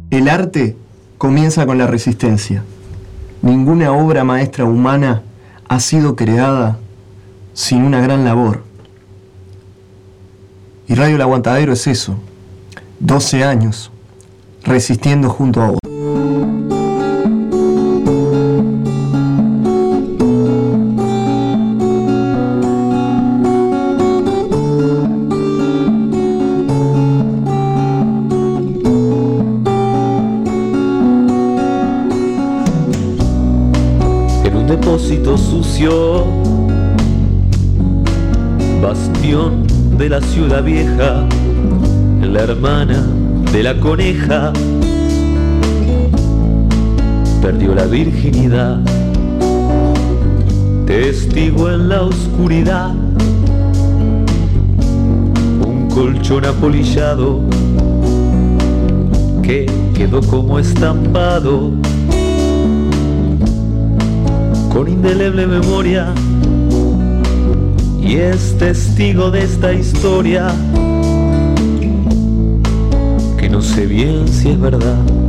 El 0.09 0.29
arte 0.29 0.75
comienza 1.19 1.65
con 1.67 1.77
la 1.77 1.85
resistencia. 1.85 2.63
Ninguna 3.43 3.91
obra 3.91 4.23
maestra 4.23 4.65
humana 4.65 5.21
ha 5.72 5.80
sido 5.80 6.17
creada 6.17 6.80
sin 7.53 7.84
una 7.84 8.01
gran 8.01 8.26
labor. 8.26 8.61
Y 10.86 10.95
Radio 10.95 11.15
El 11.15 11.22
Aguantadero 11.22 11.72
es 11.72 11.88
eso. 11.88 12.15
12 12.99 13.45
años 13.45 13.89
resistiendo 14.65 15.30
junto 15.30 15.61
a 15.61 15.67
vos. 15.69 15.80
Ciudad 40.41 40.63
vieja, 40.63 41.27
la 42.19 42.41
hermana 42.41 43.05
de 43.51 43.61
la 43.61 43.79
coneja, 43.79 44.51
perdió 47.43 47.75
la 47.75 47.85
virginidad, 47.85 48.79
testigo 50.87 51.69
en 51.69 51.89
la 51.89 52.01
oscuridad, 52.01 52.89
un 55.63 55.87
colchón 55.93 56.43
apolillado 56.45 57.41
que 59.43 59.67
quedó 59.93 60.21
como 60.21 60.57
estampado. 60.57 61.69
Con 64.73 64.87
indeleble 64.87 65.45
memoria 65.45 66.11
y 68.12 68.18
es 68.18 68.57
testigo 68.57 69.32
de 69.32 69.41
esta 69.41 69.72
historia 69.72 70.53
que 73.38 73.47
no 73.49 73.62
sé 73.62 73.86
bien 73.86 74.28
si 74.28 74.49
es 74.49 74.59
verdad. 74.59 75.20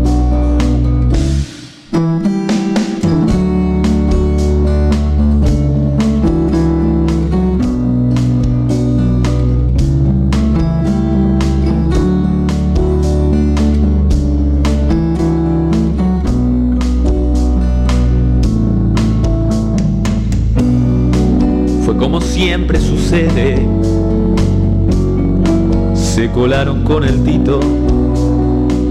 Colaron 26.42 26.82
con 26.82 27.04
el 27.04 27.22
Tito, 27.22 27.60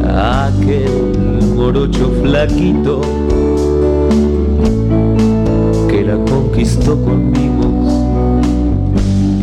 aquel 0.07 1.53
morocho 1.53 2.09
flaquito 2.21 3.01
que 5.89 6.01
la 6.01 6.15
conquistó 6.31 6.95
conmigo. 7.03 7.65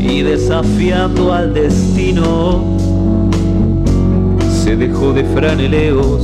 Y 0.01 0.23
desafiando 0.23 1.35
al 1.35 1.53
destino 1.53 2.63
se 4.65 4.75
dejó 4.75 5.13
de 5.13 5.25
franeleos, 5.25 6.23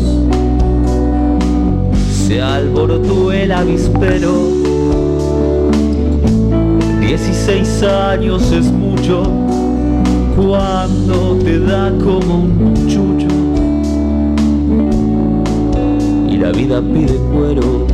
se 2.10 2.40
alborotó 2.40 3.30
el 3.30 3.52
avispero. 3.52 4.32
16 7.02 7.82
años 7.82 8.50
es 8.52 8.72
mucho 8.72 9.53
cuando 10.36 11.36
te 11.44 11.60
da 11.60 11.92
como 12.02 12.44
un 12.44 12.74
chucho 12.88 13.28
y 16.28 16.36
la 16.36 16.50
vida 16.50 16.80
pide 16.80 17.16
cuero. 17.32 17.93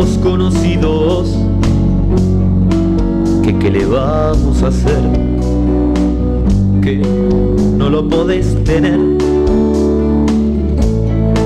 Conocidos. 0.00 1.36
Que 3.42 3.58
qué 3.58 3.70
le 3.70 3.84
vamos 3.84 4.62
a 4.62 4.68
hacer 4.68 5.02
que 6.80 7.02
no 7.76 7.90
lo 7.90 8.08
podés 8.08 8.56
tener 8.64 8.98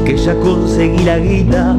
que 0.05 0.17
ya 0.17 0.37
conseguí 0.37 1.03
la 1.03 1.19
guita 1.19 1.73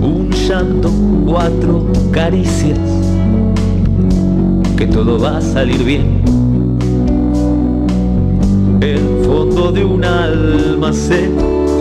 un 0.00 0.30
llanto 0.30 0.90
cuatro 1.26 1.84
caricias. 2.10 2.78
Que 4.78 4.86
todo 4.86 5.18
va 5.18 5.36
a 5.36 5.40
salir 5.42 5.84
bien. 5.84 6.22
El 8.80 9.26
fondo 9.26 9.72
de 9.72 9.84
un 9.84 10.04
almacén 10.04 11.73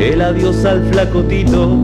el 0.00 0.22
adiós 0.22 0.64
al 0.64 0.82
flacotito 0.90 1.76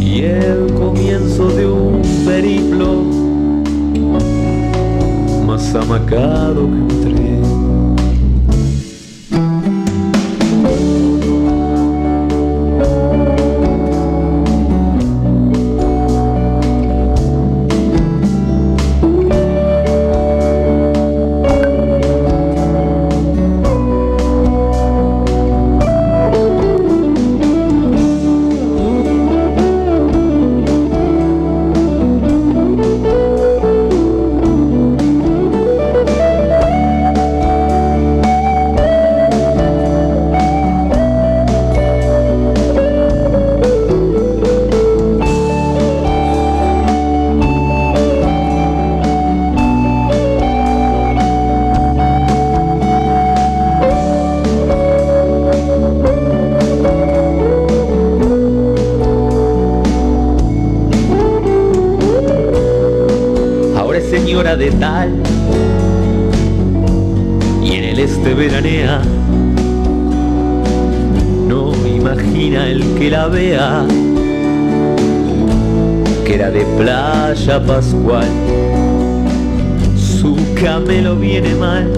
y 0.00 0.22
el 0.22 0.72
comienzo 0.72 1.48
de 1.48 1.66
un 1.66 2.00
periplo 2.24 3.02
más 5.46 5.74
amacado 5.74 6.62
que 6.66 6.72
un 6.72 6.88
tren. 7.02 7.23
Pascual. 77.60 78.26
Su 79.96 80.36
camelo 80.60 81.16
viene 81.16 81.54
mal, 81.54 81.92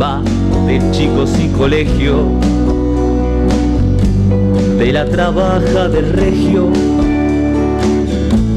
va 0.00 0.22
de 0.66 0.80
chicos 0.92 1.30
y 1.38 1.48
colegio, 1.48 2.24
de 4.78 4.92
la 4.92 5.06
trabaja 5.06 5.88
del 5.88 6.12
regio. 6.12 6.68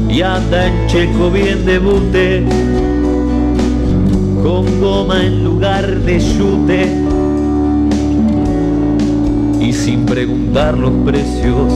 Y 0.08 0.22
anda 0.22 0.68
en 0.68 0.86
checo 0.86 1.30
bien 1.30 1.64
de 1.66 1.78
bute, 1.78 2.44
con 4.42 4.80
goma 4.80 5.24
en 5.24 5.42
lugar 5.42 5.86
de 6.02 6.18
chute 6.18 6.92
y 9.60 9.72
sin 9.72 10.06
preguntar 10.06 10.78
los 10.78 10.92
precios. 11.04 11.72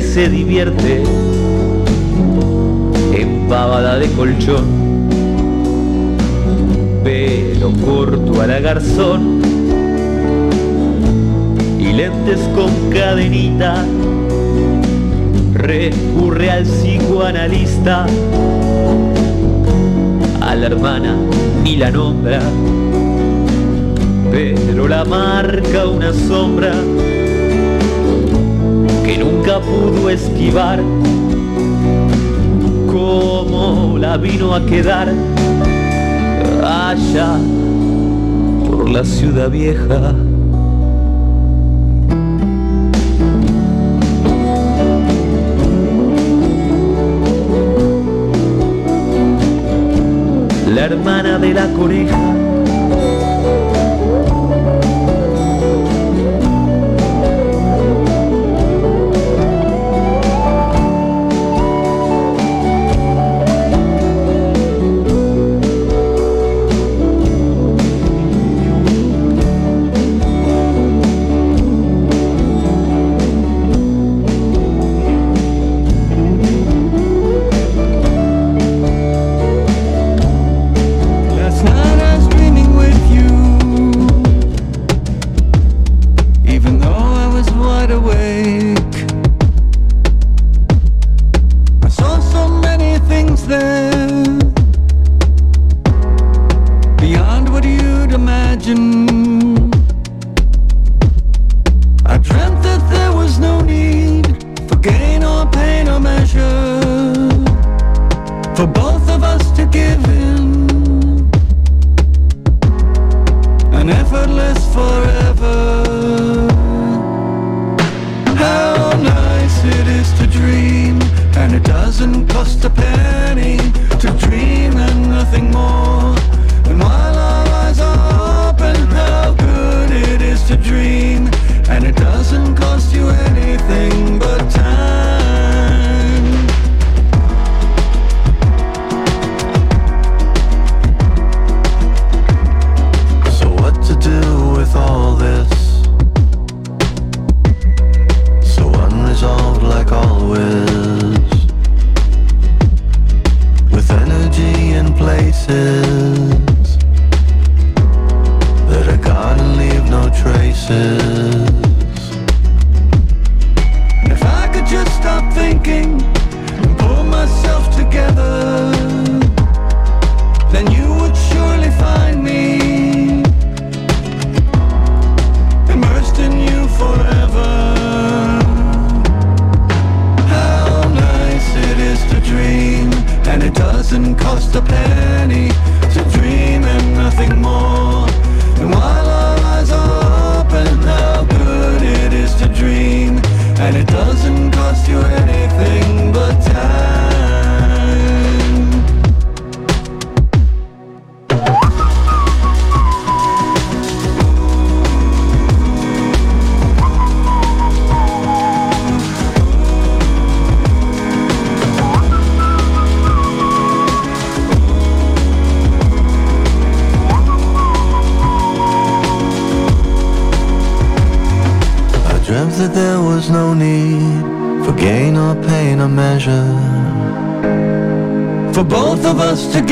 Se 0.00 0.28
divierte 0.28 1.02
en 3.12 3.48
pavada 3.48 3.98
de 3.98 4.08
colchón, 4.10 4.64
pelo 7.04 7.72
corto 7.84 8.40
a 8.40 8.46
la 8.46 8.60
garzón 8.60 9.40
y 11.78 11.92
lentes 11.92 12.40
con 12.54 12.90
cadenita. 12.90 13.84
Recurre 15.54 16.50
al 16.50 16.64
psicoanalista, 16.64 18.06
a 20.40 20.54
la 20.54 20.66
hermana 20.66 21.16
ni 21.62 21.76
la 21.76 21.90
nombra, 21.90 22.40
pero 24.30 24.88
la 24.88 25.04
marca 25.04 25.86
una 25.86 26.12
sombra 26.12 26.72
que 29.10 29.18
nunca 29.18 29.58
pudo 29.58 30.08
esquivar, 30.08 30.78
como 32.86 33.98
la 33.98 34.16
vino 34.16 34.54
a 34.54 34.64
quedar 34.64 35.08
allá 36.62 37.36
por 38.68 38.88
la 38.88 39.04
ciudad 39.04 39.50
vieja. 39.50 40.14
La 50.72 50.84
hermana 50.84 51.40
de 51.40 51.52
la 51.52 51.66
coneja 51.72 52.49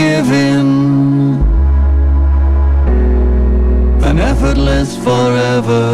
give 0.08 0.30
An 4.08 4.18
effortless 4.18 4.96
forever. 4.96 5.84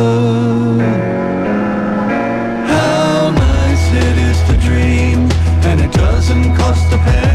How 2.73 3.31
nice 3.31 3.87
it 4.07 4.17
is 4.29 4.39
to 4.49 4.55
dream 4.69 5.19
And 5.69 5.81
it 5.81 5.93
doesn't 5.93 6.57
cost 6.57 6.93
a 6.93 6.99
penny. 6.99 7.34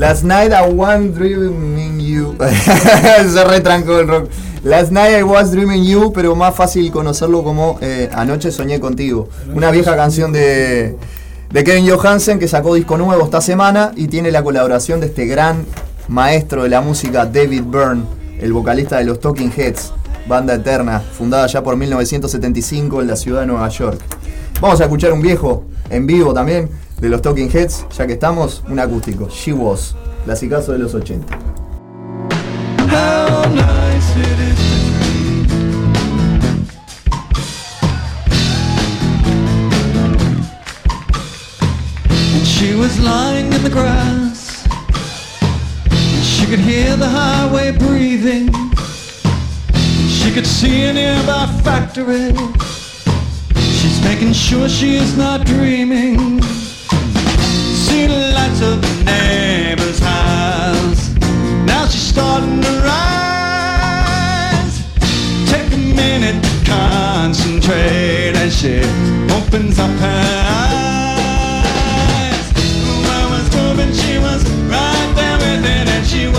Last 0.00 0.24
night 0.24 0.50
I 0.50 0.66
was 0.66 1.14
dreaming 1.14 2.00
you. 2.00 2.34
Se 3.32 3.44
retrancó 3.44 4.00
el 4.00 4.08
rock. 4.08 4.30
Last 4.64 4.92
night 4.92 5.12
I 5.12 5.22
was 5.22 5.52
dreaming 5.52 5.84
you, 5.84 6.10
pero 6.12 6.34
más 6.34 6.54
fácil 6.54 6.90
conocerlo 6.90 7.44
como 7.44 7.78
eh, 7.82 8.08
Anoche 8.14 8.50
soñé 8.50 8.80
contigo. 8.80 9.28
Una 9.54 9.70
vieja 9.70 9.94
canción 9.96 10.32
de, 10.32 10.96
de 11.50 11.64
Kevin 11.64 11.86
Johansen 11.86 12.38
que 12.38 12.48
sacó 12.48 12.74
disco 12.74 12.96
nuevo 12.96 13.24
esta 13.24 13.42
semana 13.42 13.92
y 13.94 14.08
tiene 14.08 14.30
la 14.30 14.42
colaboración 14.42 15.00
de 15.00 15.08
este 15.08 15.26
gran 15.26 15.66
maestro 16.08 16.62
de 16.62 16.70
la 16.70 16.80
música 16.80 17.26
David 17.26 17.64
Byrne, 17.66 18.04
el 18.40 18.54
vocalista 18.54 18.96
de 18.96 19.04
los 19.04 19.20
Talking 19.20 19.52
Heads, 19.54 19.92
banda 20.26 20.54
eterna, 20.54 21.00
fundada 21.00 21.46
ya 21.46 21.62
por 21.62 21.76
1975 21.76 23.02
en 23.02 23.06
la 23.06 23.16
ciudad 23.16 23.42
de 23.42 23.48
Nueva 23.48 23.68
York. 23.68 24.00
Vamos 24.62 24.80
a 24.80 24.84
escuchar 24.84 25.12
un 25.12 25.20
viejo 25.20 25.64
en 25.90 26.06
vivo 26.06 26.32
también 26.32 26.79
de 27.00 27.08
los 27.08 27.22
Talking 27.22 27.50
Heads, 27.50 27.86
ya 27.96 28.06
que 28.06 28.14
estamos, 28.14 28.62
un 28.68 28.78
acústico, 28.78 29.28
She 29.28 29.52
Was, 29.52 29.94
clasicazo 30.24 30.72
de 30.72 30.78
los 30.78 30.94
80. 30.94 31.38
How 32.88 33.40
she 42.44 42.74
was 42.74 43.00
lying 43.00 43.50
in 43.52 43.62
the 43.62 43.70
grass. 43.70 44.66
She 46.22 46.44
could 46.46 46.58
hear 46.58 46.94
the 46.96 47.08
highway 47.08 47.70
breathing. 47.70 48.52
She 50.08 50.30
could 50.30 50.46
see 50.46 50.84
a 50.84 50.92
nearby 50.92 51.46
factory. 51.64 52.34
She's 53.56 54.02
making 54.04 54.34
sure 54.34 54.68
she 54.68 54.96
is 54.96 55.16
not 55.16 55.46
dreaming. 55.46 56.42
See 57.90 58.06
the 58.06 58.30
lights 58.32 58.60
of 58.62 58.80
the 58.80 59.04
neighbor's 59.04 59.98
house. 59.98 61.10
Now 61.66 61.86
she's 61.88 62.06
starting 62.14 62.60
to 62.62 62.72
rise. 62.86 64.76
Take 65.50 65.72
a 65.72 65.76
minute 65.76 66.40
to 66.40 66.50
concentrate 66.70 68.36
as 68.36 68.54
she 68.56 68.78
opens 69.34 69.80
up 69.80 69.90
her 69.90 70.22
eyes. 70.62 70.86
I 73.18 73.22
was 73.32 73.46
moving, 73.56 73.92
she 73.92 74.18
was 74.18 74.44
right 74.70 75.12
there 75.16 75.38
with 75.38 75.64
it, 75.64 75.88
and 75.88 76.06
she 76.06 76.28
was. 76.28 76.38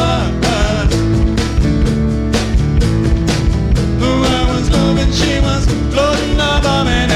She 5.12 5.40
was 5.42 5.66
floating 5.92 6.36
above 6.36 6.88
and 6.88 7.11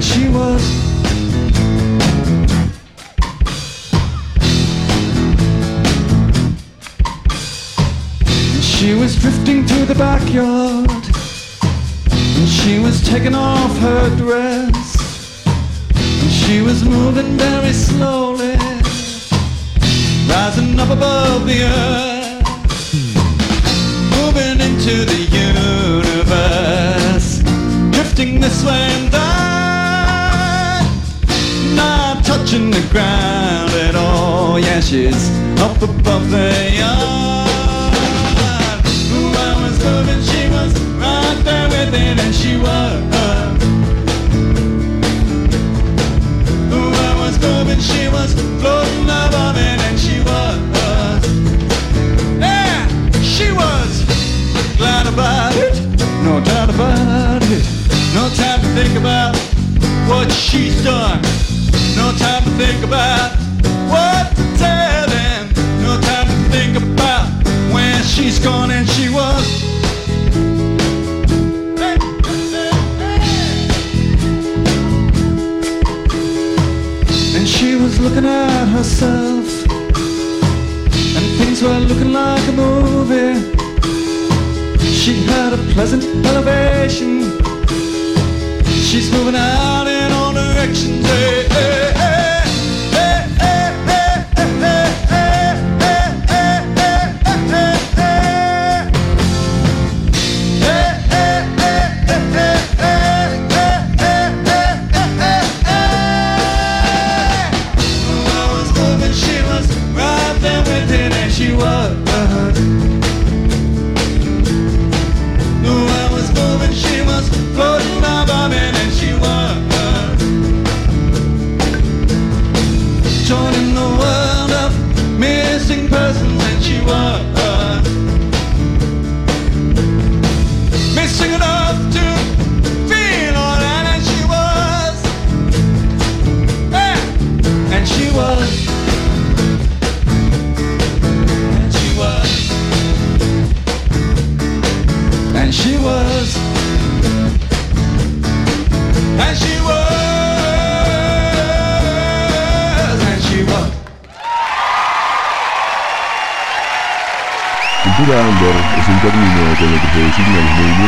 and 0.00 0.06
she 0.06 0.28
was. 0.28 0.62
She 8.64 8.94
was 8.94 9.20
drifting 9.20 9.66
through 9.66 9.84
the 9.84 9.94
backyard. 9.94 10.90
And 12.38 12.48
she 12.48 12.78
was 12.78 13.02
taking 13.06 13.34
off 13.34 13.76
her 13.78 14.16
dress. 14.16 15.44
And 15.94 16.30
she 16.30 16.62
was 16.62 16.82
moving 16.82 17.36
very 17.36 17.74
slowly. 17.74 18.56
Rising 20.30 20.80
up 20.80 20.88
above 20.88 21.46
the 21.46 21.62
earth. 21.64 22.46
Moving 24.16 24.60
into 24.66 25.04
the 25.04 25.20
universe. 25.46 27.42
Drifting 27.92 28.40
this 28.40 28.64
way 28.64 28.80
and 28.96 29.12
that 29.12 29.49
touching 32.50 32.70
the 32.72 32.88
ground 32.90 33.70
at 33.74 33.94
all. 33.94 34.58
Yeah, 34.58 34.80
she's 34.80 35.30
up 35.60 35.80
above 35.82 36.30
the 36.30 36.50
yard. 36.74 37.46
Ooh, 39.14 39.32
I 39.38 39.54
was 39.62 39.78
moving, 39.84 40.20
she 40.22 40.48
was 40.48 40.72
right 40.98 41.40
there 41.44 41.68
with 41.68 41.94
it 41.94 42.18
And 42.18 42.34
she 42.34 42.56
was. 42.56 43.02
Ooh, 46.74 46.92
I 46.92 47.12
was 47.22 47.38
moving, 47.40 47.78
she 47.78 48.08
was 48.08 48.34
floating 48.60 49.04
above 49.04 49.56
it 49.56 49.78
And 49.86 49.98
she 49.98 50.18
was. 50.18 50.58
Yeah, 52.40 52.88
she 53.22 53.52
was. 53.52 54.02
Glad 54.76 55.06
about 55.06 55.54
it. 55.54 55.80
No 56.24 56.40
doubt 56.40 56.70
about 56.70 57.42
it. 57.44 57.64
No 58.12 58.28
time 58.34 58.60
to 58.60 58.68
think 58.74 58.98
about 58.98 59.36
what 60.08 60.32
she's 60.32 60.82
done 60.82 61.49
No 62.00 62.12
time 62.16 62.42
to 62.44 62.50
think 62.62 62.82
about 62.82 63.30
what 63.92 64.24
to 64.36 64.44
tell 64.64 65.06
them. 65.16 65.42
No 65.86 65.92
time 66.08 66.26
to 66.32 66.38
think 66.54 66.72
about 66.76 67.26
when 67.74 68.02
she's 68.04 68.38
gone 68.38 68.70
and 68.70 68.88
she 68.88 69.10
was. 69.10 69.44
And 77.36 77.46
she 77.46 77.76
was 77.76 78.00
looking 78.00 78.24
at 78.24 78.66
herself. 78.76 79.46
And 81.16 81.26
things 81.38 81.62
were 81.62 81.80
looking 81.90 82.12
like 82.12 82.46
a 82.48 82.52
movie. 82.52 83.34
She 85.00 85.22
had 85.32 85.52
a 85.52 85.58
pleasant 85.74 86.04
elevation. 86.26 87.12
She's 88.88 89.08
moving 89.12 89.36
out 89.36 89.86
in 89.86 90.12
all 90.12 90.32
directions 90.32 91.06
hey, 91.06 91.46
hey, 91.48 91.48
hey, 91.48 91.89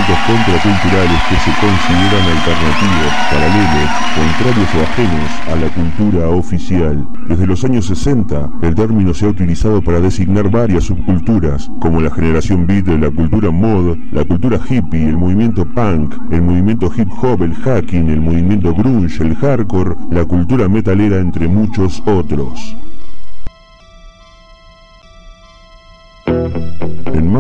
movimientos 0.03 0.27
contraculturales 0.27 1.25
que 1.25 1.39
se 1.39 1.55
consideran 1.55 2.27
alternativos, 2.27 3.15
paralelos, 3.31 4.05
contrarios 4.15 4.75
o 4.75 4.83
ajenos 4.83 5.43
a 5.47 5.55
la 5.55 5.69
cultura 5.69 6.29
oficial. 6.29 7.07
Desde 7.29 7.47
los 7.47 7.65
años 7.65 7.87
60, 7.87 8.51
el 8.63 8.75
término 8.75 9.15
se 9.15 9.27
ha 9.27 9.29
utilizado 9.29 9.81
para 9.81 10.01
designar 10.01 10.51
varias 10.51 10.85
subculturas, 10.85 11.71
como 11.81 12.01
la 12.01 12.11
generación 12.11 12.67
beat, 12.67 12.89
la 12.89 13.11
cultura 13.11 13.51
mod, 13.51 13.97
la 14.11 14.25
cultura 14.25 14.59
hippie, 14.69 15.09
el 15.09 15.17
movimiento 15.17 15.65
punk, 15.65 16.15
el 16.33 16.43
movimiento 16.43 16.91
hip 16.97 17.09
hop, 17.23 17.43
el 17.43 17.55
hacking, 17.55 18.09
el 18.09 18.21
movimiento 18.21 18.75
grunge, 18.75 19.23
el 19.23 19.37
hardcore, 19.37 19.95
la 20.11 20.25
cultura 20.25 20.69
metalera, 20.69 21.19
entre 21.19 21.47
muchos 21.47 22.03
otros. 22.07 22.77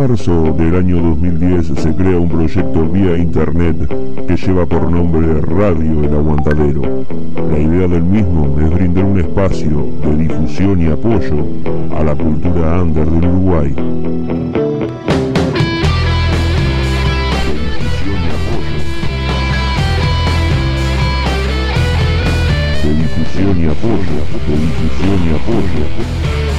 marzo 0.08 0.52
del 0.58 0.74
año 0.74 1.00
2010 1.00 1.80
se 1.80 1.94
crea 1.94 2.18
un 2.18 2.28
proyecto 2.28 2.88
vía 2.88 3.16
internet 3.16 3.76
que 4.26 4.36
lleva 4.36 4.66
por 4.66 4.90
nombre 4.90 5.40
Radio 5.42 6.02
El 6.02 6.12
Aguantadero. 6.12 6.82
La 7.48 7.56
idea 7.56 7.86
del 7.86 8.02
mismo 8.02 8.58
es 8.60 8.68
brindar 8.70 9.04
un 9.04 9.20
espacio 9.20 9.86
de 10.02 10.16
difusión 10.16 10.82
y 10.82 10.86
apoyo 10.86 11.46
a 11.96 12.02
la 12.02 12.16
cultura 12.16 12.82
under 12.82 13.08
del 13.08 13.28
Uruguay. 13.28 13.70
De 13.70 13.82
difusión 17.62 18.18
y 18.26 18.28
apoyo, 18.40 19.14
de 22.82 22.90
difusión 22.96 23.56
y 23.56 23.66
apoyo. 23.68 24.18
De 24.48 24.54
difusión 24.56 25.18
y 25.24 25.30
apoyo. 25.30 26.51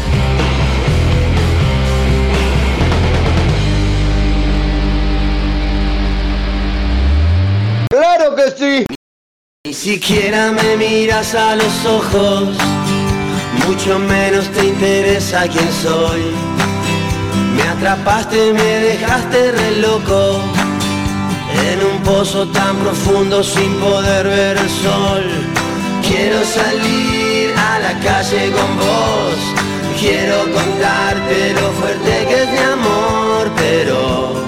Ni 9.66 9.74
siquiera 9.74 10.52
me 10.52 10.78
miras 10.78 11.36
a 11.36 11.56
los 11.56 11.86
ojos, 11.86 12.50
mucho 13.68 14.00
menos 14.00 14.48
te 14.52 14.68
interesa 14.68 15.48
quién 15.50 15.70
soy. 15.82 16.22
Me 17.56 17.64
atrapaste, 17.64 18.54
me 18.54 18.64
dejaste 18.64 19.52
re 19.52 19.72
loco, 19.78 20.40
en 21.72 21.84
un 21.92 22.02
pozo 22.04 22.48
tan 22.48 22.78
profundo 22.78 23.44
sin 23.44 23.74
poder 23.82 24.28
ver 24.28 24.58
el 24.58 24.70
sol. 24.70 25.24
Quiero 26.08 26.44
salir 26.46 27.54
a 27.58 27.80
la 27.80 28.00
calle 28.00 28.52
con 28.52 28.78
vos, 28.78 29.38
quiero 30.00 30.38
contarte 30.54 31.54
lo 31.54 31.72
fuerte 31.80 32.26
que 32.30 32.44
es 32.44 32.50
mi 32.50 32.60
amor, 32.60 33.52
pero 33.58 34.43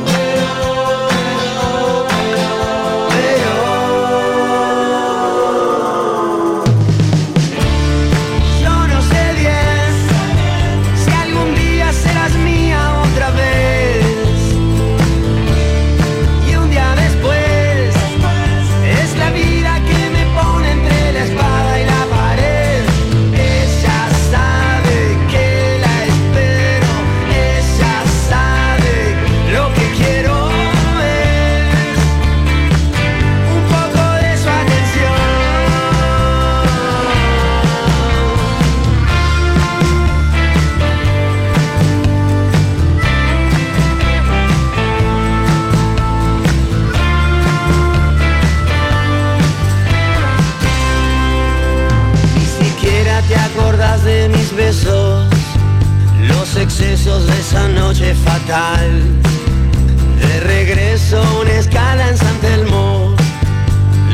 excesos 56.58 57.28
de 57.28 57.40
esa 57.40 57.68
noche 57.68 58.14
fatal. 58.16 59.02
De 60.20 60.40
regreso 60.42 61.22
una 61.42 61.52
escala 61.52 62.10
en 62.10 62.18
San 62.18 62.38
Telmo. 62.38 63.16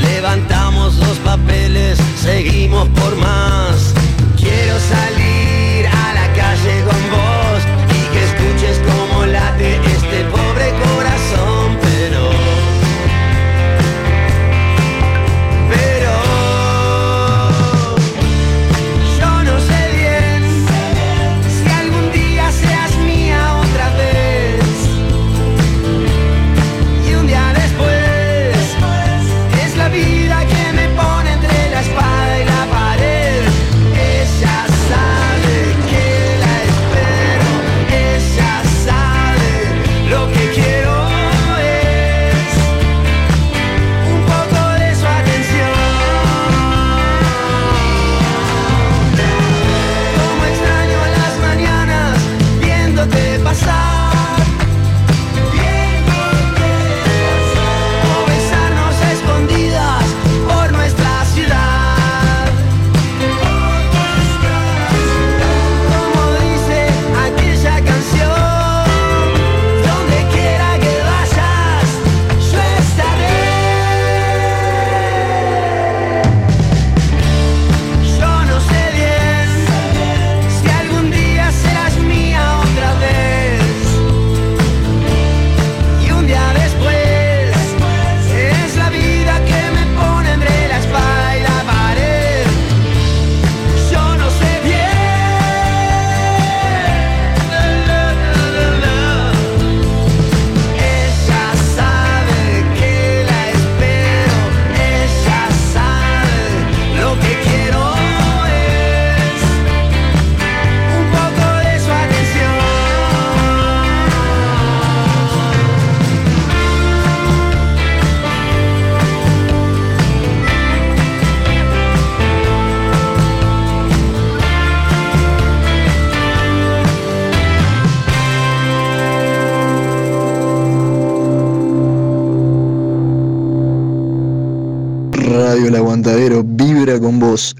Levantamos 0.01 0.97
los 0.97 1.17
papeles, 1.19 1.99
seguimos 2.21 2.87
por 2.89 3.15
más. 3.17 3.93
Quiero 4.37 4.79
salir. 4.79 5.30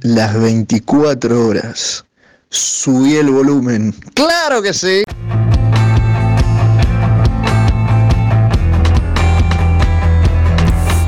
las 0.02 0.40
24 0.40 1.48
horas. 1.48 2.04
Subí 2.50 3.16
el 3.16 3.30
volumen. 3.30 3.94
¡Claro 4.14 4.62
que 4.62 4.74
sí! 4.74 5.04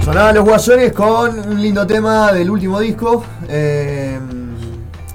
Sonaban 0.05 0.35
los 0.35 0.45
guasones 0.45 0.93
con 0.93 1.39
un 1.39 1.61
lindo 1.61 1.85
tema 1.85 2.31
del 2.31 2.49
último 2.49 2.79
disco. 2.79 3.25
Eh, 3.49 4.17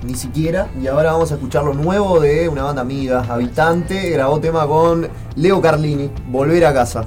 ni 0.02 0.14
siquiera. 0.14 0.68
Y 0.80 0.86
ahora 0.86 1.12
vamos 1.12 1.32
a 1.32 1.36
escuchar 1.36 1.64
lo 1.64 1.72
nuevo 1.72 2.20
de 2.20 2.48
una 2.48 2.64
banda 2.64 2.82
amiga, 2.82 3.24
Habitante. 3.28 4.10
Grabó 4.10 4.40
tema 4.40 4.66
con 4.66 5.08
Leo 5.36 5.60
Carlini, 5.62 6.10
Volver 6.28 6.66
a 6.66 6.74
casa. 6.74 7.06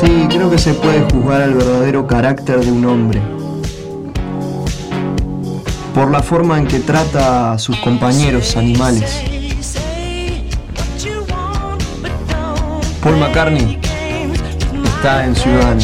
Sí, 0.00 0.28
creo 0.30 0.48
que 0.48 0.58
se 0.58 0.74
puede 0.74 1.00
juzgar 1.10 1.42
al 1.42 1.54
verdadero 1.54 2.06
carácter 2.06 2.60
de 2.60 2.70
un 2.70 2.84
hombre. 2.86 3.20
Por 5.92 6.12
la 6.12 6.22
forma 6.22 6.56
en 6.56 6.68
que 6.68 6.78
trata 6.78 7.54
a 7.54 7.58
sus 7.58 7.76
compañeros 7.78 8.56
animales. 8.56 9.24
Paul 13.02 13.16
McCartney 13.16 13.80
está 14.84 15.24
en 15.24 15.34
Ciudadano. 15.34 15.80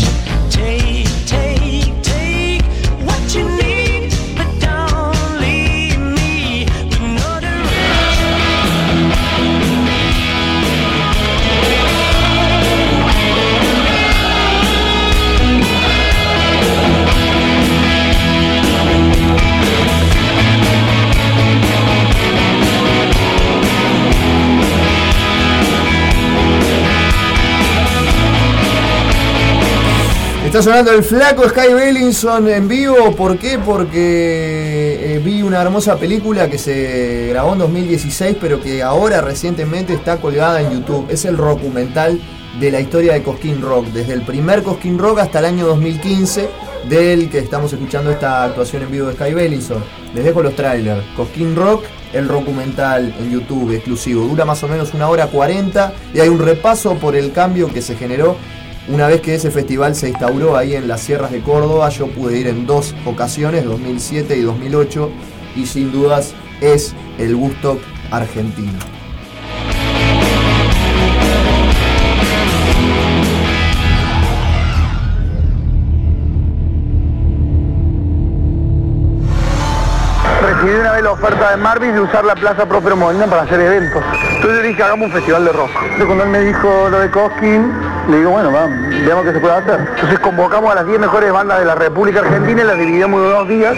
Está 30.54 30.70
sonando 30.70 30.92
el 30.92 31.02
flaco 31.02 31.48
Sky 31.48 31.74
Bellinson 31.74 32.48
en 32.48 32.68
vivo. 32.68 33.10
¿Por 33.16 33.38
qué? 33.38 33.58
Porque 33.58 35.16
eh, 35.16 35.18
vi 35.18 35.42
una 35.42 35.60
hermosa 35.60 35.96
película 35.96 36.48
que 36.48 36.58
se 36.58 37.26
grabó 37.30 37.54
en 37.54 37.58
2016, 37.58 38.36
pero 38.40 38.62
que 38.62 38.80
ahora 38.80 39.20
recientemente 39.20 39.94
está 39.94 40.18
colgada 40.18 40.60
en 40.60 40.70
YouTube. 40.70 41.08
Es 41.10 41.24
el 41.24 41.36
documental 41.38 42.20
de 42.60 42.70
la 42.70 42.78
historia 42.78 43.14
de 43.14 43.24
Cosquín 43.24 43.62
Rock, 43.62 43.86
desde 43.86 44.12
el 44.12 44.22
primer 44.22 44.62
Cosquín 44.62 44.96
Rock 44.96 45.18
hasta 45.18 45.40
el 45.40 45.46
año 45.46 45.66
2015, 45.66 46.48
del 46.88 47.30
que 47.30 47.40
estamos 47.40 47.72
escuchando 47.72 48.12
esta 48.12 48.44
actuación 48.44 48.84
en 48.84 48.92
vivo 48.92 49.08
de 49.08 49.14
Sky 49.14 49.34
Bellison. 49.34 49.82
Les 50.14 50.22
dejo 50.22 50.40
los 50.40 50.54
trailers. 50.54 51.02
Cosquín 51.16 51.56
Rock, 51.56 51.82
el 52.12 52.28
documental 52.28 53.12
en 53.18 53.32
YouTube 53.32 53.72
exclusivo. 53.72 54.24
Dura 54.24 54.44
más 54.44 54.62
o 54.62 54.68
menos 54.68 54.94
una 54.94 55.08
hora 55.08 55.26
40 55.26 55.94
y 56.14 56.20
hay 56.20 56.28
un 56.28 56.38
repaso 56.38 56.94
por 56.94 57.16
el 57.16 57.32
cambio 57.32 57.72
que 57.72 57.82
se 57.82 57.96
generó 57.96 58.36
una 58.88 59.06
vez 59.06 59.20
que 59.20 59.34
ese 59.34 59.50
festival 59.50 59.94
se 59.94 60.10
instauró 60.10 60.56
ahí 60.56 60.74
en 60.74 60.88
las 60.88 61.00
sierras 61.00 61.30
de 61.30 61.40
Córdoba. 61.40 61.88
Yo 61.88 62.08
pude 62.08 62.38
ir 62.38 62.46
en 62.48 62.66
dos 62.66 62.94
ocasiones, 63.04 63.64
2007 63.64 64.36
y 64.36 64.42
2008, 64.42 65.10
y 65.56 65.66
sin 65.66 65.92
dudas 65.92 66.34
es 66.60 66.94
el 67.18 67.34
Woodstock 67.34 67.80
argentino. 68.10 68.78
Recibí 80.42 80.74
una 80.74 80.92
vez 80.92 81.02
la 81.02 81.12
oferta 81.12 81.50
de 81.50 81.56
Marvis 81.56 81.94
de 81.94 82.00
usar 82.00 82.24
la 82.24 82.34
Plaza 82.34 82.68
Próspero 82.68 82.96
Molina 82.96 83.26
para 83.26 83.42
hacer 83.42 83.60
eventos. 83.60 84.02
Entonces 84.36 84.62
dije, 84.62 84.82
hagamos 84.82 85.06
un 85.06 85.12
festival 85.12 85.44
de 85.46 85.52
rock. 85.52 85.70
Entonces 85.82 86.04
cuando 86.04 86.24
él 86.24 86.30
me 86.30 86.40
dijo 86.40 86.88
lo 86.90 86.98
de 86.98 87.10
Cosquín, 87.10 87.72
le 88.08 88.18
digo, 88.18 88.30
bueno, 88.30 88.52
va, 88.52 88.66
veamos 88.66 89.24
qué 89.24 89.32
se 89.32 89.40
puede 89.40 89.54
hacer. 89.54 89.80
Entonces 89.94 90.18
convocamos 90.18 90.70
a 90.72 90.76
las 90.76 90.86
10 90.86 91.00
mejores 91.00 91.32
bandas 91.32 91.58
de 91.58 91.64
la 91.64 91.74
República 91.74 92.20
Argentina 92.20 92.62
y 92.62 92.64
las 92.64 92.78
dividimos 92.78 93.22
en 93.22 93.30
dos 93.30 93.48
días. 93.48 93.76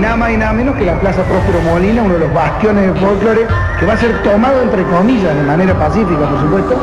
Nada 0.00 0.16
más 0.16 0.30
y 0.30 0.36
nada 0.36 0.52
menos 0.52 0.76
que 0.76 0.84
la 0.84 1.00
Plaza 1.00 1.22
Próspero 1.22 1.60
Molina, 1.60 2.02
uno 2.02 2.14
de 2.14 2.20
los 2.20 2.34
bastiones 2.34 2.92
de 2.92 3.00
folclore, 3.00 3.46
que 3.78 3.86
va 3.86 3.94
a 3.94 3.96
ser 3.96 4.22
tomado 4.22 4.62
entre 4.62 4.84
comillas, 4.84 5.34
de 5.34 5.42
manera 5.42 5.74
pacífica 5.74 6.28
por 6.28 6.40
supuesto, 6.40 6.76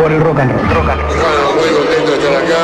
por 0.00 0.12
el 0.12 0.22
rock 0.22 0.40
and 0.40 0.52
roll. 0.52 1.47
De 2.30 2.44
estar 2.44 2.57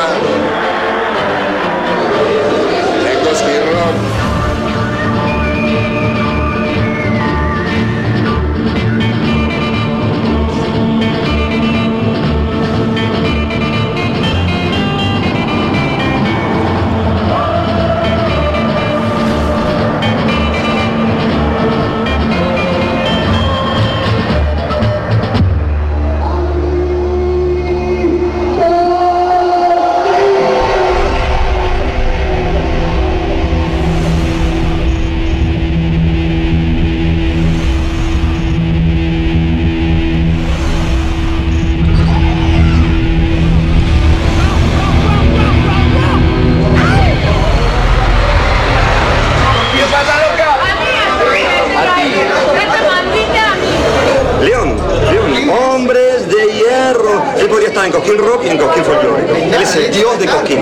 en 57.85 57.93
Cosquín 57.93 58.19
Rock 58.19 58.45
y 58.45 58.49
en 58.49 58.59
Cosquín 58.59 58.85
Folklore. 58.85 59.47
Él 59.47 59.63
es 59.63 59.77
el 59.77 59.93
dios 59.93 60.19
de 60.19 60.27
Cosquín. 60.27 60.61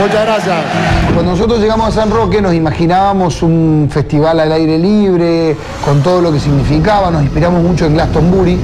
Muchas 0.00 0.24
gracias. 0.24 0.56
Cuando 1.14 1.32
nosotros 1.32 1.60
llegamos 1.60 1.88
a 1.88 1.92
San 1.92 2.10
Roque 2.10 2.42
nos 2.42 2.54
imaginábamos 2.54 3.42
un 3.42 3.88
festival 3.90 4.40
al 4.40 4.52
aire 4.52 4.78
libre, 4.78 5.56
con 5.84 6.02
todo 6.02 6.20
lo 6.20 6.32
que 6.32 6.40
significaba, 6.40 7.10
nos 7.10 7.22
inspiramos 7.22 7.62
mucho 7.62 7.86
en 7.86 7.94
Glastonbury 7.94 8.58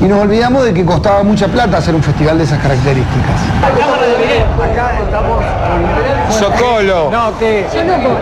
y 0.00 0.04
nos 0.04 0.20
olvidamos 0.22 0.64
de 0.64 0.72
que 0.72 0.84
costaba 0.84 1.22
mucha 1.24 1.48
plata 1.48 1.78
hacer 1.78 1.94
un 1.94 2.02
festival 2.02 2.38
de 2.38 2.44
esas 2.44 2.60
características. 2.60 3.40
Acá 4.62 5.00
estamos 5.04 5.44
Socolo. 6.38 7.10
No, 7.10 7.38
¿qué? 7.38 7.66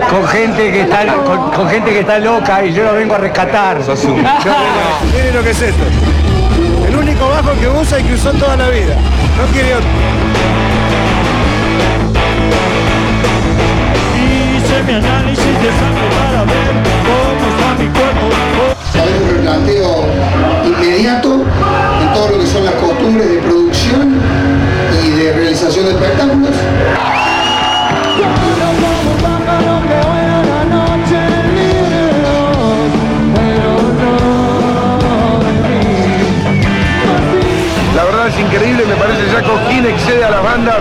Con 0.08 0.26
gente 0.28 0.72
que 0.72 0.80
está 0.82 1.06
con, 1.06 1.50
con 1.50 1.68
gente 1.68 1.90
que 1.90 2.00
está 2.00 2.18
loca 2.18 2.64
y 2.64 2.72
yo 2.72 2.84
lo 2.84 2.94
vengo 2.94 3.14
a 3.14 3.18
rescatar. 3.18 3.78
Miren 5.12 5.34
lo 5.34 5.42
que 5.42 5.50
es 5.50 5.62
esto. 5.62 5.84
El 6.86 6.96
único 6.96 7.28
bajo 7.28 7.52
que 7.60 7.68
usa 7.68 8.00
y 8.00 8.04
que 8.04 8.14
usó 8.14 8.32
toda 8.32 8.56
la 8.56 8.68
vida. 8.68 8.94
No 9.36 9.46
quiere 9.52 9.74
otro. 9.74 9.88
Hice 14.16 14.82
mi 14.84 14.92
análisis 14.92 15.44
de 15.44 15.70
sangre 15.78 16.08
para 16.16 16.44
ver 16.44 16.72
cómo 17.06 17.42
está 17.50 17.74
mi 17.78 17.88
cuerpo. 17.88 18.26
Hay 18.94 19.12
un 19.22 19.36
replanteo 19.36 20.04
inmediato 20.64 21.44
en 22.02 22.12
todo 22.14 22.28
lo 22.30 22.38
que 22.40 22.46
son 22.46 22.64
las 22.64 22.74
costumbres 22.74 23.28
de 23.28 23.38
producción 23.38 24.20
y 25.04 25.10
de 25.10 25.32
realización 25.32 25.86
de 25.86 25.90
espectáculos. 25.92 26.50
Increíble, 38.56 38.86
me 38.86 38.96
parece 38.96 39.20
ya 39.30 39.42
Cosquín 39.42 39.84
excede 39.84 40.24
a 40.24 40.30
las 40.30 40.42
bandas 40.42 40.80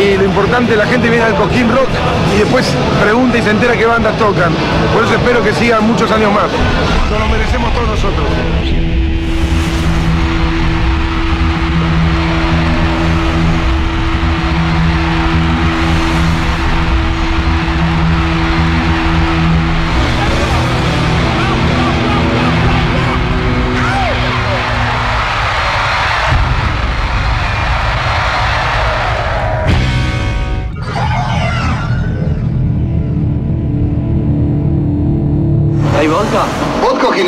y 0.00 0.16
lo 0.16 0.24
importante, 0.24 0.74
la 0.74 0.86
gente 0.86 1.10
viene 1.10 1.24
al 1.24 1.34
Cosquín 1.34 1.70
Rock 1.70 1.88
y 2.34 2.38
después 2.38 2.66
pregunta 3.02 3.36
y 3.36 3.42
se 3.42 3.50
entera 3.50 3.76
qué 3.76 3.84
bandas 3.84 4.16
tocan. 4.16 4.52
Por 4.94 5.04
eso 5.04 5.14
espero 5.14 5.42
que 5.42 5.52
sigan 5.52 5.84
muchos 5.86 6.10
años 6.10 6.32
más. 6.32 6.48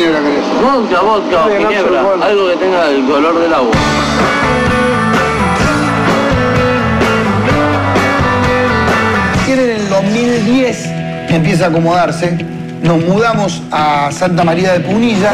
Ginebra 0.07 0.21
querés? 0.21 0.45
Vodka, 0.61 1.01
vodka, 1.01 1.45
o 1.45 1.49
ginebra. 1.49 1.99
Algo 2.25 2.47
que 2.49 2.57
tenga 2.57 2.87
el 2.87 3.05
color 3.05 3.39
del 3.39 3.53
agua. 3.53 3.71
En 9.47 9.59
el 9.59 9.89
2010 9.89 10.85
empieza 11.29 11.65
a 11.65 11.67
acomodarse. 11.69 12.37
Nos 12.83 13.03
mudamos 13.03 13.61
a 13.71 14.09
Santa 14.11 14.43
María 14.43 14.73
de 14.73 14.79
Punilla. 14.81 15.31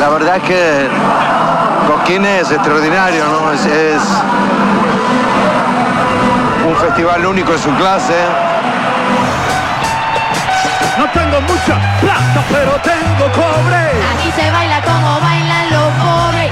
La 0.00 0.08
verdad 0.08 0.36
es 0.36 0.42
que 0.42 0.88
Cosquín 1.86 2.24
es 2.24 2.50
extraordinario, 2.50 3.24
¿no? 3.26 3.52
Es, 3.52 3.66
es 3.66 4.02
un 6.66 6.76
festival 6.76 7.26
único 7.26 7.52
en 7.52 7.58
su 7.58 7.70
clase. 7.76 8.14
No 11.04 11.10
tengo 11.10 11.38
mucha 11.42 11.78
plata, 12.00 12.42
pero 12.50 12.70
tengo 12.80 13.30
cobre. 13.34 13.76
Aquí 14.14 14.32
se 14.34 14.50
baila 14.50 14.80
como 14.80 15.20
bailan 15.20 15.70
los 15.70 15.92
pobres. 16.02 16.50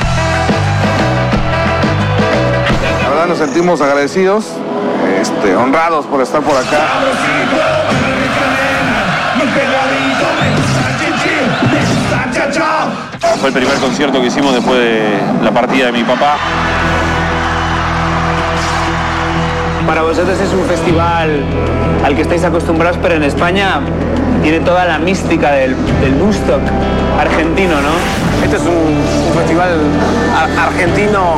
La 3.02 3.08
verdad 3.08 3.26
nos 3.28 3.38
sentimos 3.38 3.80
agradecidos, 3.80 4.48
este, 5.18 5.56
honrados 5.56 6.04
por 6.04 6.20
estar 6.20 6.42
por 6.42 6.54
acá. 6.54 6.82
Fue 13.40 13.48
el 13.48 13.54
primer 13.54 13.76
concierto 13.78 14.20
que 14.20 14.26
hicimos 14.26 14.52
después 14.52 14.78
de 14.78 15.18
la 15.42 15.50
partida 15.50 15.86
de 15.86 15.92
mi 15.92 16.04
papá. 16.04 16.36
Para 19.86 20.02
vosotros 20.02 20.38
es 20.38 20.52
un 20.52 20.66
festival 20.66 21.42
al 22.04 22.14
que 22.14 22.20
estáis 22.20 22.44
acostumbrados, 22.44 22.98
pero 23.00 23.14
en 23.14 23.22
España 23.22 23.80
tiene 24.42 24.60
toda 24.60 24.84
la 24.84 24.98
mística 24.98 25.52
del, 25.52 25.74
del 26.00 26.14
Woodstock 26.20 26.60
argentino, 27.18 27.74
¿no? 27.80 28.44
Este 28.44 28.56
es 28.56 28.62
un, 28.62 28.68
un 29.28 29.34
festival 29.38 29.70
ar- 30.36 30.68
argentino 30.68 31.36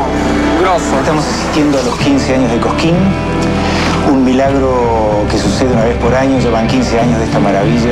grosso. 0.60 0.98
Estamos 1.01 1.24
asistiendo 1.26 1.78
a 1.78 1.82
los 1.82 1.97
15 1.98 2.35
años 2.35 2.51
de 2.52 2.59
Cosquín, 2.59 2.94
un 4.10 4.24
milagro 4.24 5.24
que 5.31 5.39
sucede 5.39 5.72
una 5.72 5.85
vez 5.85 5.97
por 5.98 6.14
año, 6.14 6.39
llevan 6.39 6.66
15 6.66 7.01
años 7.01 7.18
de 7.18 7.24
esta 7.24 7.39
maravilla. 7.39 7.90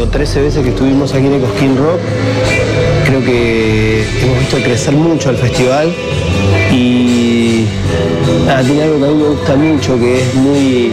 12 0.00 0.02
o 0.02 0.06
13 0.06 0.40
veces 0.40 0.62
que 0.62 0.70
estuvimos 0.70 1.12
aquí 1.12 1.26
en 1.26 1.34
el 1.34 1.40
Cosquín 1.42 1.76
Rock, 1.76 2.00
creo 3.04 3.22
que 3.22 4.06
hemos 4.22 4.38
visto 4.38 4.56
crecer 4.56 4.94
mucho 4.94 5.28
el 5.28 5.36
festival 5.36 5.92
y 6.72 7.66
nada, 8.46 8.62
tiene 8.62 8.84
algo 8.84 8.98
que 8.98 9.04
a 9.04 9.08
mí 9.08 9.22
me 9.22 9.28
gusta 9.28 9.56
mucho, 9.56 9.98
que 9.98 10.22
es 10.22 10.34
muy, 10.36 10.92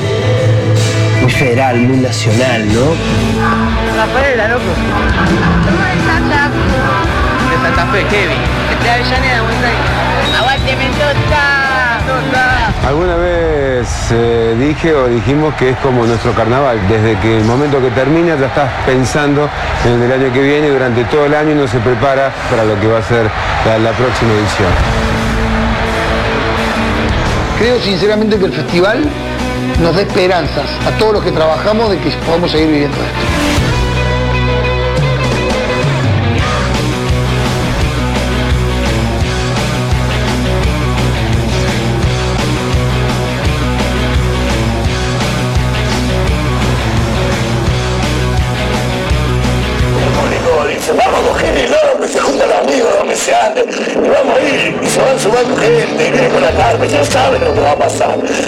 muy 1.21 1.31
federal, 1.31 1.77
muy 1.77 1.97
nacional, 1.97 2.67
¿no? 2.67 2.95
Rafaela, 3.95 4.47
loco. 4.49 4.63
De 7.49 7.55
Santa 7.63 7.85
Fe, 7.91 8.03
Kevin. 8.09 8.41
De 8.83 8.89
Avellaneda, 8.89 9.41
Buenos 9.41 9.63
Aires. 9.63 10.16
Alguna 12.87 13.17
vez 13.17 13.85
eh, 14.11 14.55
dije 14.57 14.95
o 14.95 15.09
dijimos 15.09 15.53
que 15.55 15.71
es 15.71 15.77
como 15.79 16.05
nuestro 16.05 16.31
carnaval, 16.31 16.79
desde 16.87 17.19
que 17.19 17.37
el 17.39 17.43
momento 17.43 17.81
que 17.81 17.91
termina 17.91 18.37
ya 18.37 18.45
estás 18.45 18.71
pensando 18.85 19.49
en 19.85 20.03
el 20.03 20.09
año 20.09 20.31
que 20.31 20.41
viene 20.41 20.69
durante 20.69 21.03
todo 21.03 21.25
el 21.25 21.35
año 21.35 21.51
uno 21.51 21.67
se 21.67 21.79
prepara 21.79 22.31
para 22.49 22.63
lo 22.63 22.79
que 22.79 22.87
va 22.87 22.99
a 22.99 23.03
ser 23.03 23.29
la, 23.65 23.77
la 23.77 23.91
próxima 23.91 24.31
edición. 24.31 24.69
Creo 27.59 27.77
sinceramente 27.81 28.39
que 28.39 28.45
el 28.45 28.53
festival 28.53 29.03
nos 29.81 29.93
da 29.93 30.03
esperanzas 30.03 30.69
a 30.87 30.91
todos 30.97 31.15
los 31.15 31.23
que 31.25 31.31
trabajamos 31.33 31.89
de 31.89 31.97
que 31.97 32.09
podamos 32.25 32.49
seguir 32.49 32.67
viviendo 32.67 32.95
esto. 32.95 33.56
Saben 57.89 58.46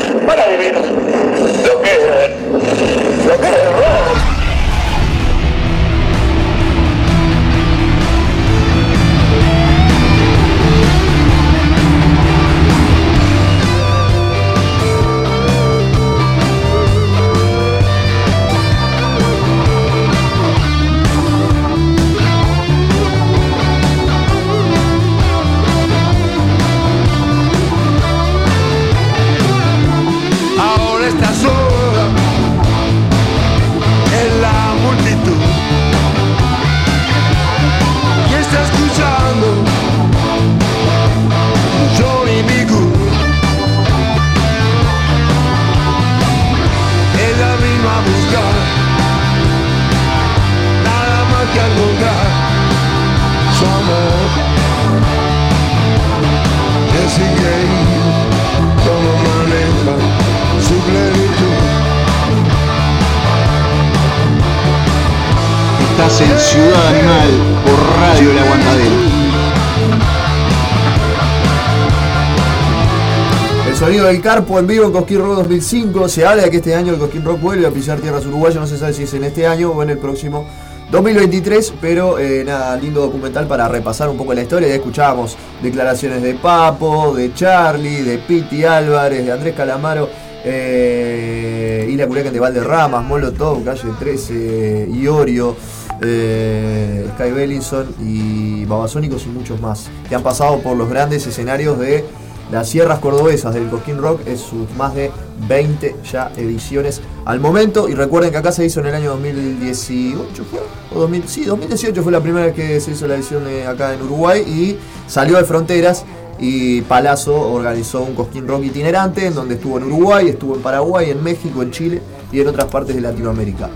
Carpo 74.29 74.59
en 74.59 74.67
vivo 74.67 74.85
en 74.85 74.91
Cosquín 74.91 75.17
Rock 75.17 75.37
2005. 75.37 76.07
Se 76.07 76.23
habla 76.23 76.43
de 76.43 76.51
que 76.51 76.57
este 76.57 76.75
año 76.75 76.93
el 76.93 76.99
Cosquín 76.99 77.25
Rock 77.25 77.41
vuelve 77.41 77.65
a 77.65 77.71
pisar 77.71 77.99
tierras 77.99 78.27
uruguayas. 78.27 78.59
No 78.59 78.67
se 78.67 78.77
sabe 78.77 78.93
si 78.93 79.01
es 79.01 79.13
en 79.15 79.23
este 79.23 79.47
año 79.47 79.71
o 79.71 79.81
en 79.81 79.89
el 79.89 79.97
próximo 79.97 80.45
2023. 80.91 81.73
Pero 81.81 82.19
eh, 82.19 82.43
nada, 82.45 82.77
lindo 82.77 83.01
documental 83.01 83.47
para 83.47 83.67
repasar 83.67 84.07
un 84.07 84.17
poco 84.17 84.35
la 84.35 84.43
historia. 84.43 84.67
Ya 84.67 84.75
escuchábamos 84.75 85.35
declaraciones 85.63 86.21
de 86.21 86.35
Papo, 86.35 87.15
de 87.15 87.33
Charlie, 87.33 88.03
de 88.03 88.19
Piti 88.19 88.63
Álvarez, 88.63 89.25
de 89.25 89.31
Andrés 89.31 89.55
Calamaro. 89.55 90.07
Eh, 90.45 91.87
y 91.89 91.95
la 91.95 92.05
Curiacan 92.05 92.31
de 92.31 92.39
Valderramas, 92.39 93.03
Molotov, 93.03 93.63
Calle 93.63 93.89
13, 93.97 94.89
Iorio, 94.93 95.55
eh, 96.03 97.09
Sky 97.15 97.31
Bellinson 97.31 97.95
y 97.99 98.63
Babasónicos 98.65 99.25
y 99.25 99.29
muchos 99.29 99.59
más 99.59 99.89
que 100.07 100.13
han 100.13 100.21
pasado 100.21 100.59
por 100.59 100.77
los 100.77 100.87
grandes 100.87 101.25
escenarios 101.25 101.79
de 101.79 102.05
las 102.51 102.69
sierras 102.69 102.99
cordobesas 102.99 103.53
del 103.53 103.69
Cosquín 103.69 103.97
Rock 103.97 104.21
en 104.25 104.37
sus 104.37 104.69
más 104.77 104.95
de 104.95 105.11
20 105.47 105.95
ya 106.11 106.31
ediciones 106.35 107.01
al 107.25 107.39
momento. 107.39 107.87
Y 107.89 107.93
recuerden 107.93 108.31
que 108.31 108.37
acá 108.37 108.51
se 108.51 108.65
hizo 108.65 108.79
en 108.79 108.87
el 108.87 108.95
año 108.95 109.11
2018, 109.11 110.45
¿fue? 110.45 110.59
O 110.95 111.01
2000, 111.01 111.27
sí, 111.27 111.43
2018 111.45 112.03
fue 112.03 112.11
la 112.11 112.21
primera 112.21 112.47
vez 112.47 112.55
que 112.55 112.79
se 112.79 112.91
hizo 112.91 113.07
la 113.07 113.15
edición 113.15 113.43
de 113.45 113.67
acá 113.67 113.93
en 113.93 114.01
Uruguay 114.01 114.41
y 114.41 114.77
salió 115.07 115.37
de 115.37 115.43
fronteras. 115.43 116.05
Y 116.41 116.81
Palazzo 116.83 117.51
organizó 117.51 118.01
un 118.01 118.15
Cosquín 118.15 118.47
Rock 118.47 118.63
itinerante 118.63 119.25
en 119.25 119.35
donde 119.35 119.55
estuvo 119.55 119.77
en 119.77 119.83
Uruguay, 119.83 120.29
estuvo 120.29 120.55
en 120.55 120.61
Paraguay, 120.61 121.11
en 121.11 121.21
México, 121.21 121.61
en 121.61 121.71
Chile 121.71 122.01
y 122.31 122.39
en 122.39 122.47
otras 122.47 122.65
partes 122.65 122.95
de 122.95 123.01
Latinoamérica. 123.01 123.69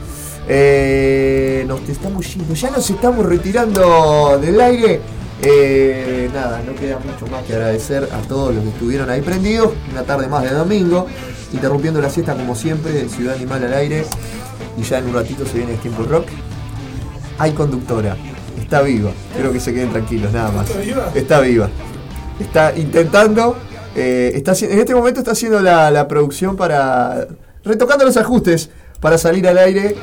Eh, 0.47 1.63
nos 1.67 1.81
estamos 1.89 2.33
yendo, 2.33 2.53
ya 2.53 2.69
nos 2.71 2.89
estamos 2.89 3.25
retirando 3.25 4.37
del 4.39 4.59
aire. 4.61 5.01
Eh, 5.45 6.29
nada, 6.33 6.61
no 6.65 6.73
queda 6.73 6.99
mucho 6.99 7.27
más 7.27 7.43
que 7.43 7.53
agradecer 7.53 8.07
a 8.13 8.19
todos 8.27 8.55
los 8.55 8.63
que 8.63 8.69
estuvieron 8.69 9.09
ahí 9.09 9.21
prendidos. 9.21 9.73
Una 9.91 10.03
tarde 10.03 10.27
más 10.27 10.43
de 10.43 10.51
domingo, 10.51 11.07
interrumpiendo 11.51 11.99
la 12.01 12.09
siesta 12.09 12.33
como 12.33 12.55
siempre, 12.55 13.09
Ciudad 13.09 13.35
Animal 13.35 13.63
al 13.65 13.73
aire. 13.73 14.05
Y 14.77 14.83
ya 14.83 14.99
en 14.99 15.07
un 15.07 15.13
ratito 15.13 15.45
se 15.45 15.57
viene 15.57 15.73
Tiempo 15.75 16.03
Rock. 16.03 16.27
Hay 17.37 17.51
conductora, 17.51 18.15
está 18.59 18.81
viva. 18.81 19.11
Creo 19.35 19.51
que 19.51 19.59
se 19.59 19.73
queden 19.73 19.91
tranquilos, 19.91 20.31
nada 20.31 20.51
más. 20.51 20.67
¿Está 21.13 21.41
viva? 21.41 21.69
Está 22.39 22.73
intentando. 22.77 23.57
eh, 23.95 24.31
está, 24.35 24.53
en 24.65 24.79
este 24.79 24.95
momento 24.95 25.19
está 25.19 25.31
haciendo 25.31 25.59
la, 25.59 25.91
la 25.91 26.07
producción 26.07 26.55
para. 26.55 27.27
retocando 27.65 28.05
los 28.05 28.15
ajustes 28.17 28.69
para 29.01 29.17
salir 29.17 29.45
al 29.47 29.57
aire 29.57 29.95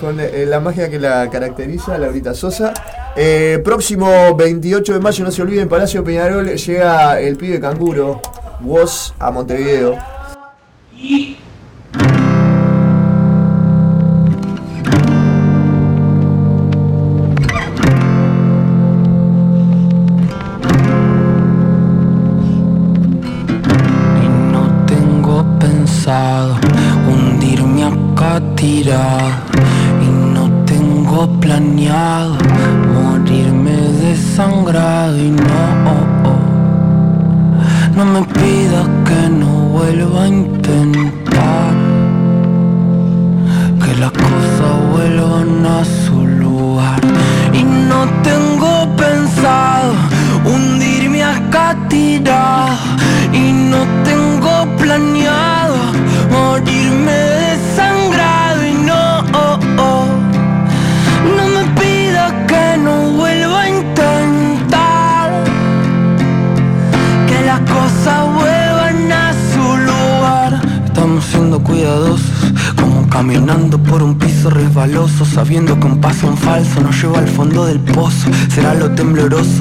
con 0.00 0.20
eh, 0.20 0.44
la 0.46 0.60
magia 0.60 0.88
que 0.88 0.98
la 0.98 1.28
caracteriza, 1.30 1.98
Laurita 1.98 2.34
Sosa. 2.34 2.72
Eh, 3.16 3.60
próximo 3.64 4.34
28 4.36 4.94
de 4.94 5.00
mayo, 5.00 5.24
no 5.24 5.30
se 5.30 5.42
olviden, 5.42 5.68
Palacio 5.68 6.04
Peñarol 6.04 6.54
llega 6.56 7.20
el 7.20 7.36
pibe 7.36 7.60
canguro, 7.60 8.20
Woz 8.60 9.14
a 9.18 9.30
Montevideo. 9.30 9.98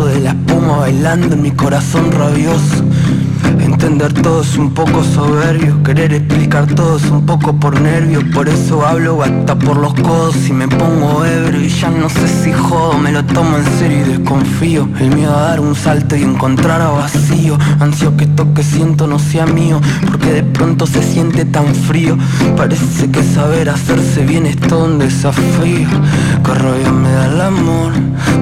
De 0.06 0.20
la 0.20 0.30
espuma 0.30 0.78
bailando 0.78 1.34
en 1.34 1.42
mi 1.42 1.52
corazón 1.52 2.12
rabioso 2.12 2.84
Entender 3.88 4.22
todo 4.22 4.42
es 4.42 4.58
un 4.58 4.74
poco 4.74 5.02
soberbio 5.02 5.82
Querer 5.82 6.14
explicar 6.14 6.68
todo 6.68 6.98
es 6.98 7.10
un 7.10 7.26
poco 7.26 7.58
por 7.58 7.80
nervio 7.80 8.20
Por 8.34 8.50
eso 8.50 8.86
hablo 8.86 9.24
hasta 9.24 9.58
por 9.58 9.78
los 9.78 9.94
codos 9.94 10.36
y 10.50 10.52
me 10.52 10.68
pongo 10.68 11.24
ebrio 11.24 11.62
Y 11.62 11.70
ya 11.70 11.90
no 11.90 12.10
sé 12.10 12.28
si 12.28 12.52
jodo, 12.52 12.98
me 12.98 13.14
lo 13.14 13.24
tomo 13.24 13.56
en 13.56 13.64
serio 13.80 14.02
y 14.02 14.10
desconfío 14.10 14.90
El 15.00 15.16
miedo 15.16 15.34
a 15.34 15.44
dar 15.44 15.62
un 15.62 15.74
salto 15.74 16.18
y 16.18 16.24
encontrar 16.24 16.82
a 16.82 16.90
vacío 16.90 17.58
Ansio 17.80 18.18
que 18.18 18.26
esto 18.26 18.54
que 18.54 18.62
siento 18.62 19.08
no 19.08 19.20
sea 19.20 19.46
mío 19.46 19.80
Porque 20.06 20.34
de 20.34 20.44
pronto 20.44 20.86
se 20.86 21.02
siente 21.02 21.46
tan 21.46 21.74
frío 21.74 22.18
Parece 22.58 23.10
que 23.10 23.24
saber 23.24 23.70
hacerse 23.70 24.26
bien 24.26 24.48
es 24.48 24.58
todo 24.58 24.84
un 24.84 25.00
desafío 25.00 25.88
Que 26.44 26.54
rabia 26.54 26.92
me 26.92 27.10
da 27.10 27.26
el 27.28 27.40
amor, 27.40 27.94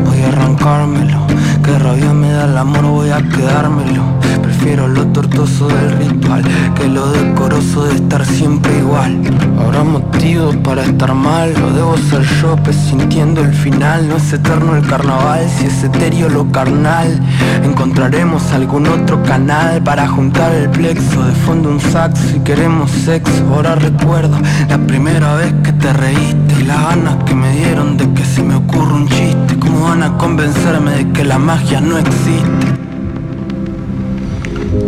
voy 0.05 0.23
a 0.23 0.30
arrancármelo 0.30 1.19
Que 1.63 1.77
rabia 1.77 2.13
me 2.13 2.31
da 2.31 2.45
el 2.45 2.57
amor, 2.57 2.81
voy 2.81 3.11
a 3.11 3.22
quedármelo 3.22 4.15
Prefiero 4.41 4.88
lo 4.88 5.05
tortuoso 5.07 5.35
del 5.44 5.91
ritual 5.98 6.44
Que 6.76 6.88
lo 6.88 7.12
decoroso 7.12 7.84
de 7.86 7.95
estar 7.95 8.26
siempre 8.26 8.78
igual. 8.78 9.20
Habrá 9.60 9.84
motivos 9.84 10.56
para 10.57 10.84
estar 10.84 11.14
mal 11.14 11.53
Lo 11.60 11.72
debo 11.72 11.98
ser 11.98 12.24
yo, 12.41 12.56
pues 12.64 12.78
sintiendo 12.78 13.41
el 13.41 13.53
final 13.53 14.07
No 14.07 14.16
es 14.16 14.32
eterno 14.32 14.78
el 14.78 14.88
carnaval, 14.88 15.45
si 15.49 15.66
es 15.66 15.84
etéreo 15.84 16.30
lo 16.30 16.49
carnal. 16.52 17.20
Encontraremos 17.64 18.52
algún 18.53 18.88
otro 18.88 19.22
canal 19.24 19.84
Para 19.84 20.07
juntar 20.07 20.53
el 20.53 20.70
plexo 20.70 21.24
De 21.24 21.34
fondo 21.34 21.70
un 21.70 21.82
saxo 21.82 22.24
si 22.32 22.40
queremos 22.40 22.90
sexo. 22.90 23.45
Ahora 23.53 23.76
recuerdo 23.76 24.38
la 24.70 24.78
primera 24.78 25.36
vez 25.36 25.53
que 25.64 25.74
te 25.74 25.91
reíste 25.91 26.62
Y 26.62 26.64
las 26.64 26.82
ganas 26.82 27.24
que 27.26 27.36
me 27.36 27.52
dieron 27.52 27.98
de 27.98 28.10
que 28.14 28.24
se 28.24 28.41
me 28.41 28.56
ocurra 28.56 28.94
un 28.94 29.10
chiste. 29.10 29.60
¿Cómo 29.60 29.84
van 29.84 30.02
a 30.02 30.18
convencerme 30.18 30.91
de 30.91 31.12
que 31.12 31.26
la 31.26 31.38
magia 31.38 31.82
no 31.82 31.98
existe? 31.98 32.94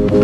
No 0.10 0.16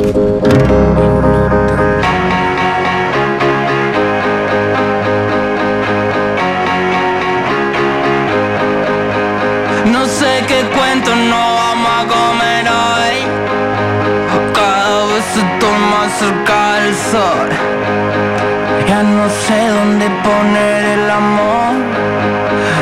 sé 10.07 10.45
qué 10.47 10.64
cuento 10.73 11.14
no 11.14 11.55
vamos 11.55 11.91
a 11.99 12.07
comer 12.07 12.65
hoy. 12.69 13.27
Cada 14.53 15.05
vez 15.07 15.26
estoy 15.35 15.77
más 15.91 16.14
cerca 16.18 16.76
del 16.76 16.95
sol. 16.95 17.49
Ya 18.88 19.03
no 19.03 19.30
sé 19.30 19.68
dónde 19.68 20.05
poner 20.23 20.85
el 20.97 21.10
amor. 21.11 21.73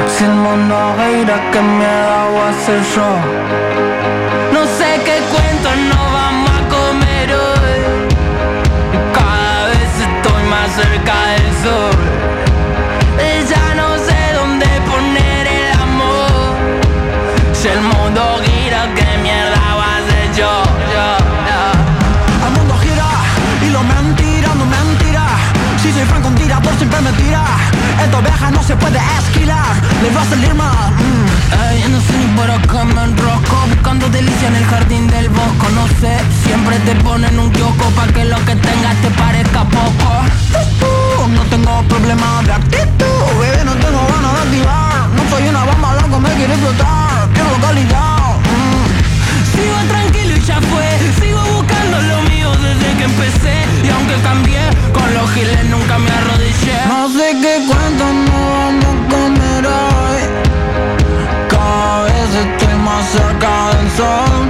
Si 0.08 0.24
el 0.26 0.34
mundo 0.34 0.76
gira 1.00 1.50
que 1.52 1.62
me 1.62 1.84
ha 1.84 2.06
dado 2.06 2.44
a 2.44 2.54
ser 2.64 2.84
yo. 2.96 3.10
No 4.54 4.62
sé 4.68 5.02
qué 5.04 5.18
cuento 5.32 5.51
cerca 10.92 11.14
Ya 13.50 13.76
no 13.76 13.98
sé 13.98 14.34
dónde 14.34 14.66
poner 14.90 15.48
el 15.48 15.72
amor 15.74 16.56
Si 17.54 17.68
el 17.68 17.82
mundo 17.82 18.22
gira, 18.44 18.90
¿qué 18.96 19.18
mierda 19.22 19.60
va 19.80 19.86
a 19.86 19.98
hacer 19.98 20.26
yo? 20.36 20.64
yo, 20.96 21.08
yo? 21.50 22.48
El 22.48 22.54
mundo 22.58 22.78
gira 22.84 23.10
y 23.66 23.70
lo 23.70 23.84
mentira, 23.84 24.50
no 24.56 24.66
mentira. 24.66 25.26
Si 25.82 25.92
soy 25.92 26.06
franco, 26.06 26.30
un 26.30 26.36
tirador 26.36 26.74
siempre 26.78 27.02
me 27.02 27.12
Esto 28.04 28.22
viaja, 28.22 28.52
no 28.52 28.64
se 28.64 28.76
puede 28.76 29.00
esquilar. 29.20 29.76
Le 30.02 30.10
va 30.16 30.22
a 30.22 30.26
salir 30.26 30.54
mal. 30.54 30.92
mm. 30.92 31.62
Ay, 31.62 31.84
no 31.90 32.00
sé 32.02 32.14
ni 32.18 32.26
por 32.38 32.50
acá 32.50 32.84
me 32.86 33.04
enrosco 33.04 33.56
Buscando 33.70 34.08
delicia 34.10 34.48
en 34.48 34.56
el 34.56 34.66
jardín 34.66 35.08
del 35.08 35.28
bosco 35.30 35.68
No 35.76 35.86
sé, 36.00 36.18
siempre 36.46 36.80
te 36.80 36.96
ponen 36.96 37.38
un 37.38 37.52
kiosco 37.52 37.86
Pa' 37.96 38.08
que 38.08 38.24
lo 38.26 38.38
que 38.46 38.56
tengas 38.56 38.96
te 39.02 39.10
parezca 39.12 39.64
poco 39.66 40.10
Uh, 40.82 41.28
no 41.28 41.44
tengo 41.44 41.84
problema 41.84 42.42
de 42.44 42.54
actitud, 42.54 43.06
bebé, 43.40 43.64
no 43.64 43.74
tengo 43.74 44.00
ganas 44.12 44.34
de 44.34 44.40
activar. 44.42 45.08
No 45.16 45.30
soy 45.30 45.48
una 45.48 45.64
bomba 45.64 45.94
loco, 46.02 46.20
me 46.20 46.30
quiere 46.32 46.54
explotar. 46.54 47.30
Quiero 47.34 47.52
calidad. 47.62 48.18
mm. 48.52 49.56
Sigo 49.56 49.78
tranquilo 49.88 50.36
y 50.36 50.42
ya 50.42 50.60
fue 50.62 51.00
Sigo 51.22 51.42
que 52.98 53.04
empecé 53.04 53.56
Y 53.84 53.90
aunque 53.90 54.16
cambié, 54.22 54.62
con 54.94 55.14
los 55.14 55.30
giles 55.32 55.66
nunca 55.66 55.98
me 55.98 56.12
arrodillé 56.12 56.78
No 56.88 57.10
sé 57.10 57.36
qué 57.42 57.54
cuento 57.68 58.06
no 58.28 58.40
vamos 58.56 58.86
a 58.86 59.14
comer 59.14 59.66
hoy. 59.66 60.22
Cada 61.50 62.04
vez 62.04 62.30
estoy 62.46 62.76
más 62.88 63.04
cerca 63.18 63.52
del 63.76 63.90
sol. 64.00 64.42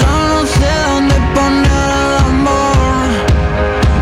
Ya 0.00 0.14
no 0.30 0.40
sé 0.56 0.70
dónde 0.88 1.14
poner 1.34 1.96
el 2.06 2.16
amor. 2.30 3.06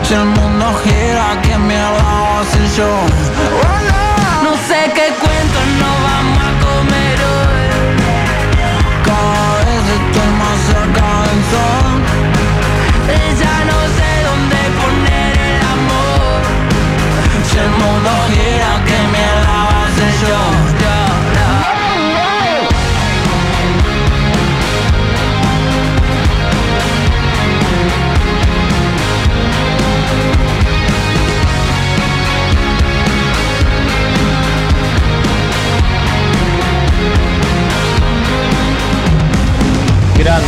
Si 0.02 0.14
el 0.14 0.24
mundo 0.24 0.66
gira, 0.82 1.40
¿qué 1.42 1.56
mierda 1.58 1.90
voy 1.90 2.36
a 2.36 2.40
hacer 2.40 2.66
yo? 2.76 3.29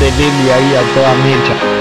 Grande 0.03 0.17
Lili 0.19 0.51
ahí 0.51 0.75
a 0.75 0.83
toda 0.95 1.15
mecha. 1.15 1.72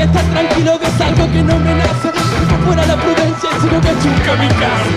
Que 0.00 0.06
estar 0.06 0.24
tranquilo 0.32 0.78
que 0.80 0.86
es 0.86 1.00
algo 1.00 1.30
que 1.30 1.42
no 1.42 1.58
me 1.58 1.74
nace. 1.74 2.08
No 2.48 2.56
fuera 2.64 2.86
la 2.86 2.96
prudencia, 2.96 3.50
sino 3.60 3.76
que 3.84 3.92
chunca 4.00 4.32
mi 4.40 4.48
casa. 4.56 4.88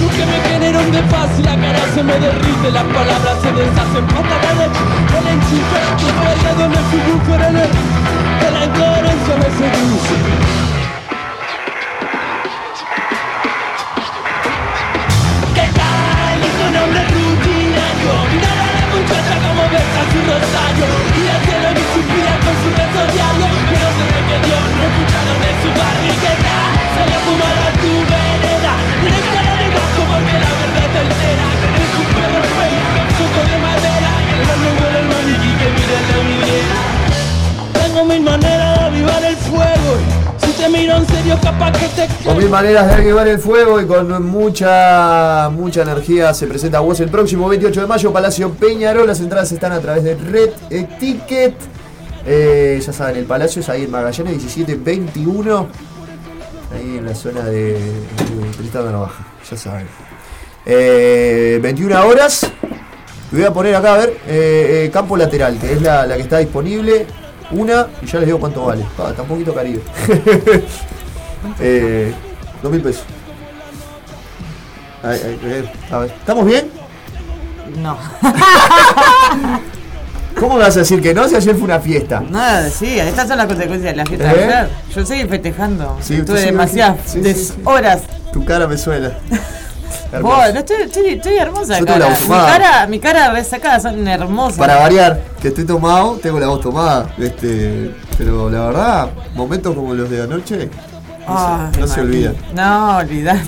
Nunca 0.00 0.22
me 0.28 0.38
genera 0.48 0.78
un 0.80 0.92
fácil, 1.08 1.44
la 1.46 1.56
cara 1.56 1.84
se 1.94 2.02
me 2.02 2.12
derrite, 2.20 2.70
las 2.70 2.84
palabras 2.84 3.36
se 3.40 3.50
deshacen. 3.56 4.04
Pata 4.12 4.36
de 4.44 4.52
leche, 4.60 4.84
el 5.16 5.26
enchufe, 5.32 5.80
llevo 6.00 6.24
el 6.28 6.40
dedo 6.44 6.64
en 6.66 6.72
el 6.76 6.84
subwoofer, 6.90 7.40
en 7.48 7.56
el, 7.56 7.70
en 8.44 8.52
la 8.52 8.64
incoherencia 8.68 9.34
me 9.40 9.48
seduce. 9.56 10.16
Es 16.40 16.56
un 16.68 16.76
hombre 16.76 17.02
rutinario 17.12 18.12
Mirar 18.32 18.58
a 18.58 18.70
la 18.76 18.84
muchacha 18.92 19.34
como 19.44 19.62
besa 19.68 20.00
su 20.10 20.20
rosario 20.24 20.86
Y 21.20 21.28
al 21.28 21.40
cielo 21.44 21.68
que 21.76 21.84
suspira 21.92 22.32
con 22.40 22.54
su 22.62 22.70
beso 22.70 23.02
Tengo 42.22 42.38
mil 42.38 42.48
maneras 42.48 42.86
de 42.86 42.94
avivar 42.94 43.28
el 43.28 43.38
fuego 43.38 43.80
y 43.80 43.86
con 43.86 44.26
mucha 44.26 45.48
mucha 45.50 45.82
energía 45.82 46.34
se 46.34 46.46
presenta 46.46 46.80
vos 46.80 47.00
el 47.00 47.08
próximo 47.08 47.48
28 47.48 47.82
de 47.82 47.86
mayo, 47.86 48.12
Palacio 48.12 48.50
Peñarol. 48.50 49.06
Las 49.06 49.20
entradas 49.20 49.50
están 49.52 49.72
a 49.72 49.80
través 49.80 50.04
de 50.04 50.14
Red 50.14 50.50
Ticket. 50.98 51.54
Ya 52.78 52.92
saben, 52.92 53.16
el 53.16 53.24
Palacio 53.24 53.60
es 53.60 53.68
ahí 53.68 53.84
en 53.84 53.90
Magallanes 53.90 54.36
1721. 54.36 55.68
Ahí 56.72 56.98
en 56.98 57.04
la 57.04 57.14
zona 57.14 57.44
de, 57.44 57.72
de 57.72 58.50
Tristán 58.56 58.92
Navaja, 58.92 59.24
ya 59.50 59.56
saben. 59.56 59.86
Eh, 60.66 61.58
21 61.62 62.06
horas. 62.06 62.50
Voy 63.32 63.44
a 63.44 63.52
poner 63.52 63.74
acá, 63.74 63.94
a 63.94 63.98
ver, 63.98 64.10
eh, 64.26 64.84
eh, 64.86 64.90
campo 64.92 65.16
lateral, 65.16 65.58
que 65.58 65.72
es 65.72 65.82
la, 65.82 66.06
la 66.06 66.16
que 66.16 66.22
está 66.22 66.38
disponible. 66.38 67.06
Una, 67.52 67.86
y 68.02 68.06
ya 68.06 68.18
les 68.18 68.26
digo 68.26 68.38
cuánto 68.38 68.64
vale. 68.64 68.84
Ah, 68.98 69.08
está 69.10 69.22
un 69.22 69.28
poquito 69.28 69.54
caribe. 69.54 69.82
eh, 71.60 72.12
dos 72.62 72.70
mil 72.70 72.82
pesos. 72.82 73.04
Ay, 75.02 75.20
ay, 75.24 75.70
a 75.90 75.98
ver, 75.98 76.10
¿estamos 76.10 76.44
bien? 76.44 76.70
No. 77.78 77.96
¿Cómo 80.40 80.56
vas 80.56 80.74
a 80.76 80.80
decir 80.80 81.02
que 81.02 81.12
no 81.12 81.28
si 81.28 81.36
ayer 81.36 81.54
fue 81.54 81.64
una 81.64 81.78
fiesta? 81.80 82.22
Nada, 82.28 82.68
sí, 82.70 82.98
estas 82.98 83.28
son 83.28 83.36
las 83.36 83.46
consecuencias 83.46 83.92
de 83.92 83.96
la 83.96 84.06
fiesta 84.06 84.32
¿Eh? 84.32 84.36
de 84.36 84.44
ayer. 84.44 84.68
Yo 84.96 85.04
seguí 85.06 85.24
festejando. 85.28 85.98
Sí, 86.00 86.14
usted 86.14 86.24
Tuve 86.26 86.38
sigue- 86.38 86.50
demasiadas 86.52 86.96
sí, 87.04 87.34
sí, 87.34 87.52
horas. 87.64 88.02
Tu 88.32 88.42
cara 88.44 88.66
me 88.66 88.78
suena. 88.78 89.12
Hermoso. 90.12 90.36
Bueno, 90.36 90.58
estoy, 90.60 90.76
estoy, 90.82 91.06
estoy 91.10 91.36
hermosa 91.38 91.78
Yo 91.78 91.84
tengo 91.84 91.98
la 92.00 92.06
cara. 92.08 92.18
Mi 92.18 92.28
cara, 92.28 92.86
mi 92.86 92.98
cara 93.00 93.30
resacada 93.32 93.78
son 93.80 94.08
hermosas. 94.08 94.58
Para 94.58 94.76
variar, 94.76 95.20
que 95.40 95.48
estoy 95.48 95.64
tomado, 95.64 96.14
tengo 96.22 96.40
la 96.40 96.48
voz 96.48 96.60
tomada. 96.60 97.14
Este, 97.18 97.94
pero 98.18 98.50
la 98.50 98.66
verdad, 98.66 99.10
momentos 99.36 99.74
como 99.74 99.94
los 99.94 100.10
de 100.10 100.22
anoche, 100.22 100.68
no, 101.28 101.36
Ay, 101.36 101.74
se, 101.74 101.80
no 101.80 101.86
se 101.86 101.90
Mati. 101.96 102.00
olvidan. 102.00 102.34
No, 102.54 102.96
olvidate. 102.96 103.40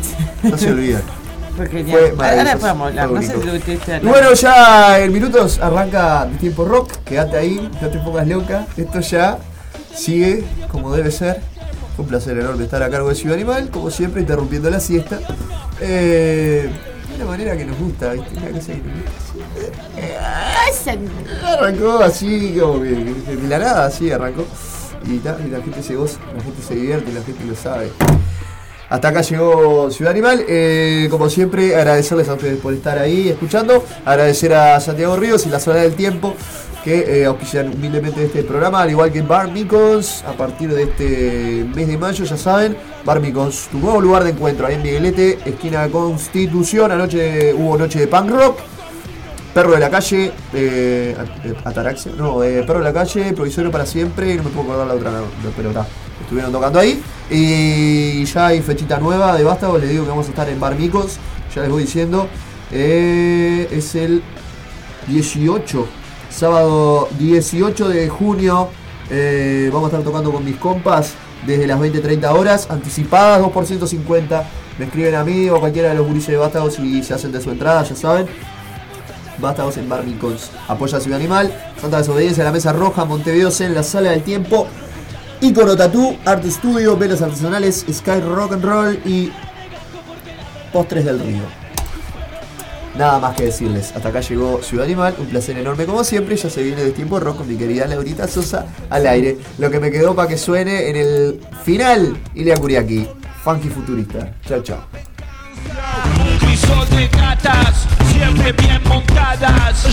No 0.43 0.57
se 0.59 0.71
olvidan. 0.71 1.03
Fue. 1.57 2.15
Ahora 2.19 2.53
hablar. 2.53 3.11
No 3.11 3.23
sé 3.23 3.35
lo 3.35 3.61
que 3.61 3.79
Y 4.03 4.07
bueno, 4.07 4.33
ya 4.33 5.01
en 5.01 5.13
minutos 5.13 5.59
arranca 5.61 6.27
mi 6.31 6.39
tiempo 6.39 6.65
rock. 6.65 6.93
Quédate 7.05 7.37
ahí, 7.37 7.71
no 7.81 7.89
te 7.89 7.99
pongas 7.99 8.27
loca. 8.27 8.67
Esto 8.77 9.01
ya 9.01 9.39
sigue 9.95 10.45
como 10.71 10.95
debe 10.95 11.11
ser. 11.11 11.41
Fue 11.95 12.05
un 12.05 12.09
placer 12.09 12.39
enorme 12.39 12.65
estar 12.65 12.83
a 12.83 12.89
cargo 12.89 13.11
de 13.11 13.15
Ciudad 13.15 13.35
Animal, 13.35 13.69
como 13.71 13.91
siempre, 13.91 14.23
interrumpiendo 14.23 14.71
la 14.71 14.81
siesta. 14.81 15.21
Eh, 15.81 16.71
de 17.09 17.17
una 17.17 17.27
manera 17.27 17.55
que 17.57 17.67
nos 17.67 17.79
gusta, 17.79 18.13
¿viste? 18.13 18.31
Una 18.39 18.49
cosa 18.49 18.73
que 18.73 18.79
nos 18.79 18.95
gusta. 18.95 19.11
Arrancó 21.53 21.99
así, 21.99 22.57
como 22.59 22.83
que 22.83 23.15
que 23.27 23.37
de 23.37 23.49
la 23.49 23.59
nada, 23.59 23.87
así 23.87 24.11
arrancó. 24.11 24.47
Y, 25.05 25.19
ta, 25.19 25.37
y 25.45 25.51
la 25.51 25.61
gente 25.61 25.83
se 25.83 25.97
goza, 25.97 26.19
la 26.35 26.43
gente 26.43 26.63
se 26.63 26.75
divierte, 26.75 27.13
la 27.13 27.23
gente 27.23 27.45
lo 27.45 27.55
sabe. 27.55 27.91
Hasta 28.93 29.09
acá 29.09 29.23
llegó 29.23 29.91
Ciudad 29.91 30.13
Animal. 30.13 30.45
Eh, 30.47 31.09
como 31.11 31.31
siempre, 31.31 31.75
agradecerles 31.75 32.29
a 32.29 32.35
ustedes 32.35 32.59
por 32.61 32.75
estar 32.75 32.99
ahí 32.99 33.31
escuchando. 33.31 33.83
Agradecer 34.05 34.53
a 34.53 34.79
Santiago 34.81 35.17
Ríos 35.17 35.47
y 35.47 35.49
la 35.49 35.61
Zona 35.61 35.79
del 35.79 35.95
Tiempo 35.95 36.35
que 36.85 37.23
eh, 37.23 37.25
auspician 37.25 37.69
humildemente 37.69 38.23
este 38.23 38.43
programa, 38.43 38.83
al 38.83 38.91
igual 38.91 39.11
que 39.11 39.23
Bar 39.23 39.51
Micons, 39.51 40.23
a 40.27 40.33
partir 40.33 40.75
de 40.75 40.83
este 40.83 41.65
mes 41.75 41.87
de 41.87 41.97
mayo, 41.97 42.25
ya 42.25 42.37
saben, 42.37 42.77
Bar 43.05 43.21
Micons, 43.21 43.69
tu 43.71 43.79
nuevo 43.79 44.01
lugar 44.01 44.25
de 44.25 44.31
encuentro, 44.31 44.67
ahí 44.67 44.75
en 44.75 44.83
Miguelete, 44.83 45.39
esquina 45.45 45.89
Constitución, 45.89 46.91
anoche 46.91 47.55
hubo 47.55 47.79
noche 47.79 48.01
de 48.01 48.09
punk 48.09 48.31
rock, 48.31 48.59
Perro 49.55 49.71
de 49.71 49.79
la 49.79 49.91
calle, 49.91 50.33
eh, 50.53 51.17
Ataraxia, 51.65 52.13
no, 52.19 52.43
eh, 52.43 52.65
Perro 52.67 52.81
de 52.81 52.85
la 52.85 52.93
calle, 52.93 53.33
Provisorio 53.33 53.71
para 53.71 53.87
siempre, 53.87 54.35
no 54.35 54.43
me 54.43 54.51
puedo 54.51 54.73
acordar 54.73 54.89
la 54.89 54.95
otra, 54.95 55.11
no, 55.13 55.51
pero 55.57 55.71
estuvieron 56.21 56.51
tocando 56.51 56.81
ahí. 56.81 57.01
Y 57.31 58.25
ya 58.25 58.49
hay 58.49 58.61
fechita 58.61 58.99
nueva 58.99 59.37
de 59.37 59.45
Vástago, 59.45 59.79
les 59.79 59.91
digo 59.91 60.05
que 60.05 60.11
vamos 60.11 60.27
a 60.27 60.31
estar 60.31 60.49
en 60.49 60.61
Bar 60.61 60.77
Micos, 60.77 61.19
ya 61.55 61.63
les 61.63 61.71
voy 61.71 61.83
diciendo, 61.83 62.29
eh, 62.71 63.69
es 63.71 63.95
el 63.95 64.23
18, 65.07 65.87
sábado 66.31 67.09
18 67.19 67.89
de 67.89 68.09
junio, 68.09 68.69
eh, 69.11 69.71
vamos 69.73 69.93
a 69.93 69.97
estar 69.97 70.05
tocando 70.05 70.33
con 70.33 70.45
mis 70.45 70.57
compas 70.57 71.15
desde 71.47 71.67
las 71.67 71.79
20-30 71.79 72.33
horas, 72.33 72.69
anticipadas 72.71 73.41
2 73.41 73.53
por 73.53 73.67
150. 73.67 74.45
Me 74.79 74.87
escriben 74.87 75.15
a 75.15 75.25
mí 75.25 75.49
o 75.49 75.61
cualquiera 75.61 75.91
de 75.91 75.97
los 75.97 76.07
gurises 76.07 76.29
de 76.29 76.37
Vástagos 76.37 76.75
si 76.75 77.03
se 77.03 77.15
hacen 77.15 77.33
de 77.33 77.41
su 77.41 77.51
entrada, 77.51 77.83
ya 77.83 77.95
saben. 77.95 78.27
Vástagos 79.39 79.77
en 79.77 79.89
Barbicons. 79.89 80.51
Apoya 80.69 80.99
a 80.99 81.01
Ciudad 81.01 81.19
Animal, 81.19 81.53
Santa 81.81 81.99
Desobediencia, 81.99 82.45
La 82.45 82.53
Mesa 82.53 82.73
Roja, 82.73 83.05
Montevideo 83.05 83.51
en 83.61 83.75
la 83.75 83.83
Sala 83.83 84.11
del 84.11 84.23
Tiempo, 84.23 84.67
Icono 85.43 85.77
Tatú, 85.77 86.17
Arte 86.25 86.49
Studio, 86.53 86.97
Velas 86.97 87.21
Artesanales, 87.21 87.85
Sky 87.93 88.21
Rock 88.21 88.53
and 88.53 88.65
Roll 88.65 89.01
y 89.05 89.33
Postres 90.73 91.05
del 91.05 91.19
Río. 91.19 91.43
Nada 92.97 93.19
más 93.19 93.35
que 93.35 93.47
decirles, 93.47 93.93
hasta 93.97 94.11
acá 94.11 94.21
llegó 94.21 94.63
Ciudad 94.63 94.85
Animal, 94.85 95.17
un 95.19 95.27
placer 95.27 95.59
enorme 95.59 95.85
como 95.85 96.05
siempre, 96.05 96.37
ya 96.37 96.49
se 96.49 96.63
viene 96.63 96.85
de 96.85 96.93
tiempo 96.93 97.19
rock 97.19 97.39
con 97.39 97.49
mi 97.49 97.57
querida 97.57 97.87
Laurita 97.87 98.29
Sosa 98.29 98.67
al 98.89 99.05
aire. 99.05 99.37
Lo 99.59 99.69
que 99.69 99.81
me 99.81 99.91
quedó 99.91 100.15
para 100.15 100.29
que 100.29 100.39
suene 100.39 100.89
en 100.89 100.95
el 100.97 101.41
final, 101.65 102.17
Ilia 102.35 102.57
Kuriaki, 102.57 103.09
funky 103.43 103.69
futurista. 103.69 104.35
Chao, 104.47 104.63
chao. 104.63 104.79
Siempre 108.13 108.53
bien 108.53 108.81
montadas. 108.87 109.87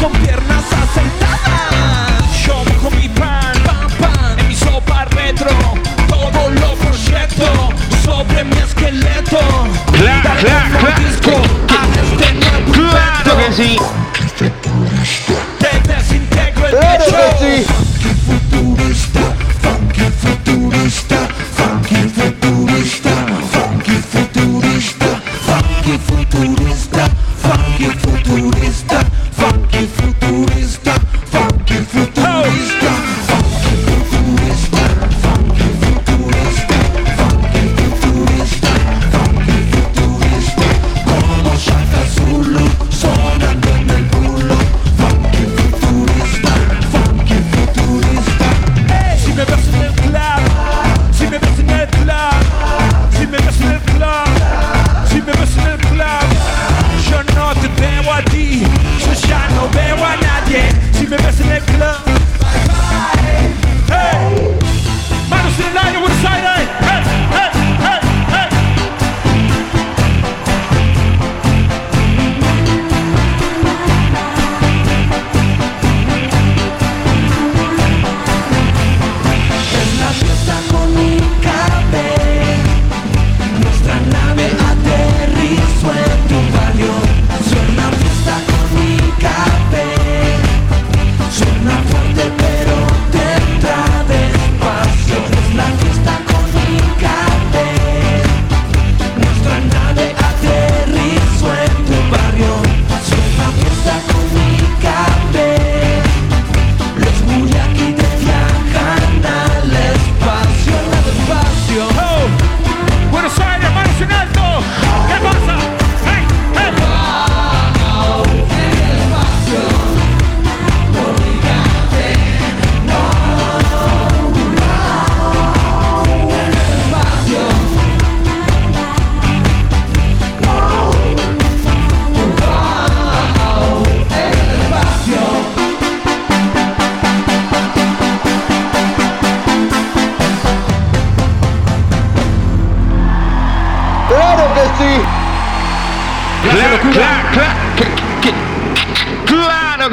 Con 0.00 0.12
piernas 0.12 0.64
asentadas. 0.72 2.46
Yo 2.46 2.54
mi 2.90 3.08
pan, 3.08 3.57
pan, 4.00 4.38
en 4.38 4.48
mi 4.48 4.54
sopa 4.54 5.04
retro. 5.06 5.50
Todo 6.08 6.50
lo 6.50 6.74
proyecto 6.76 7.70
sobre 8.04 8.44
mi 8.44 8.56
esqueleto. 8.58 9.38
Claro, 9.92 10.30
claro, 10.40 10.78
claro. 10.78 11.42
A 11.68 11.86
este 12.02 12.32
nuevo 12.34 12.72
claro 12.72 13.38
que 13.38 13.52
sí. 13.52 13.76
Te 15.58 15.92
desintegro 15.92 16.66
el 16.68 16.76
Claro 16.76 17.04
pecho. 17.04 17.16
que 17.38 17.64
sí. 17.64 17.66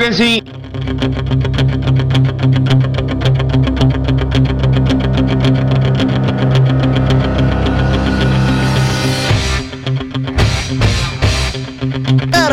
Claro 0.06 0.18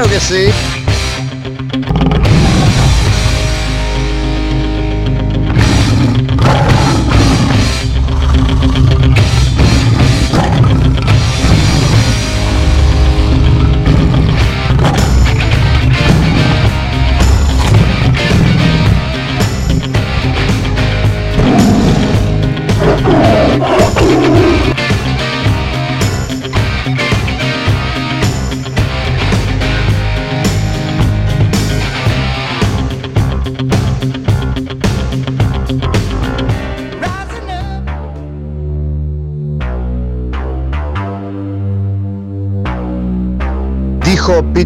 que 0.09 0.21
sí. 0.21 0.47
Claro 0.49 0.72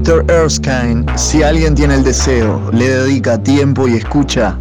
Peter 0.06 0.22
Erskine, 0.30 1.04
si 1.18 1.42
alguien 1.42 1.74
tiene 1.74 1.96
el 1.96 2.04
deseo, 2.04 2.70
le 2.70 2.88
dedica 2.88 3.42
tiempo 3.42 3.88
y 3.88 3.96
escucha, 3.96 4.56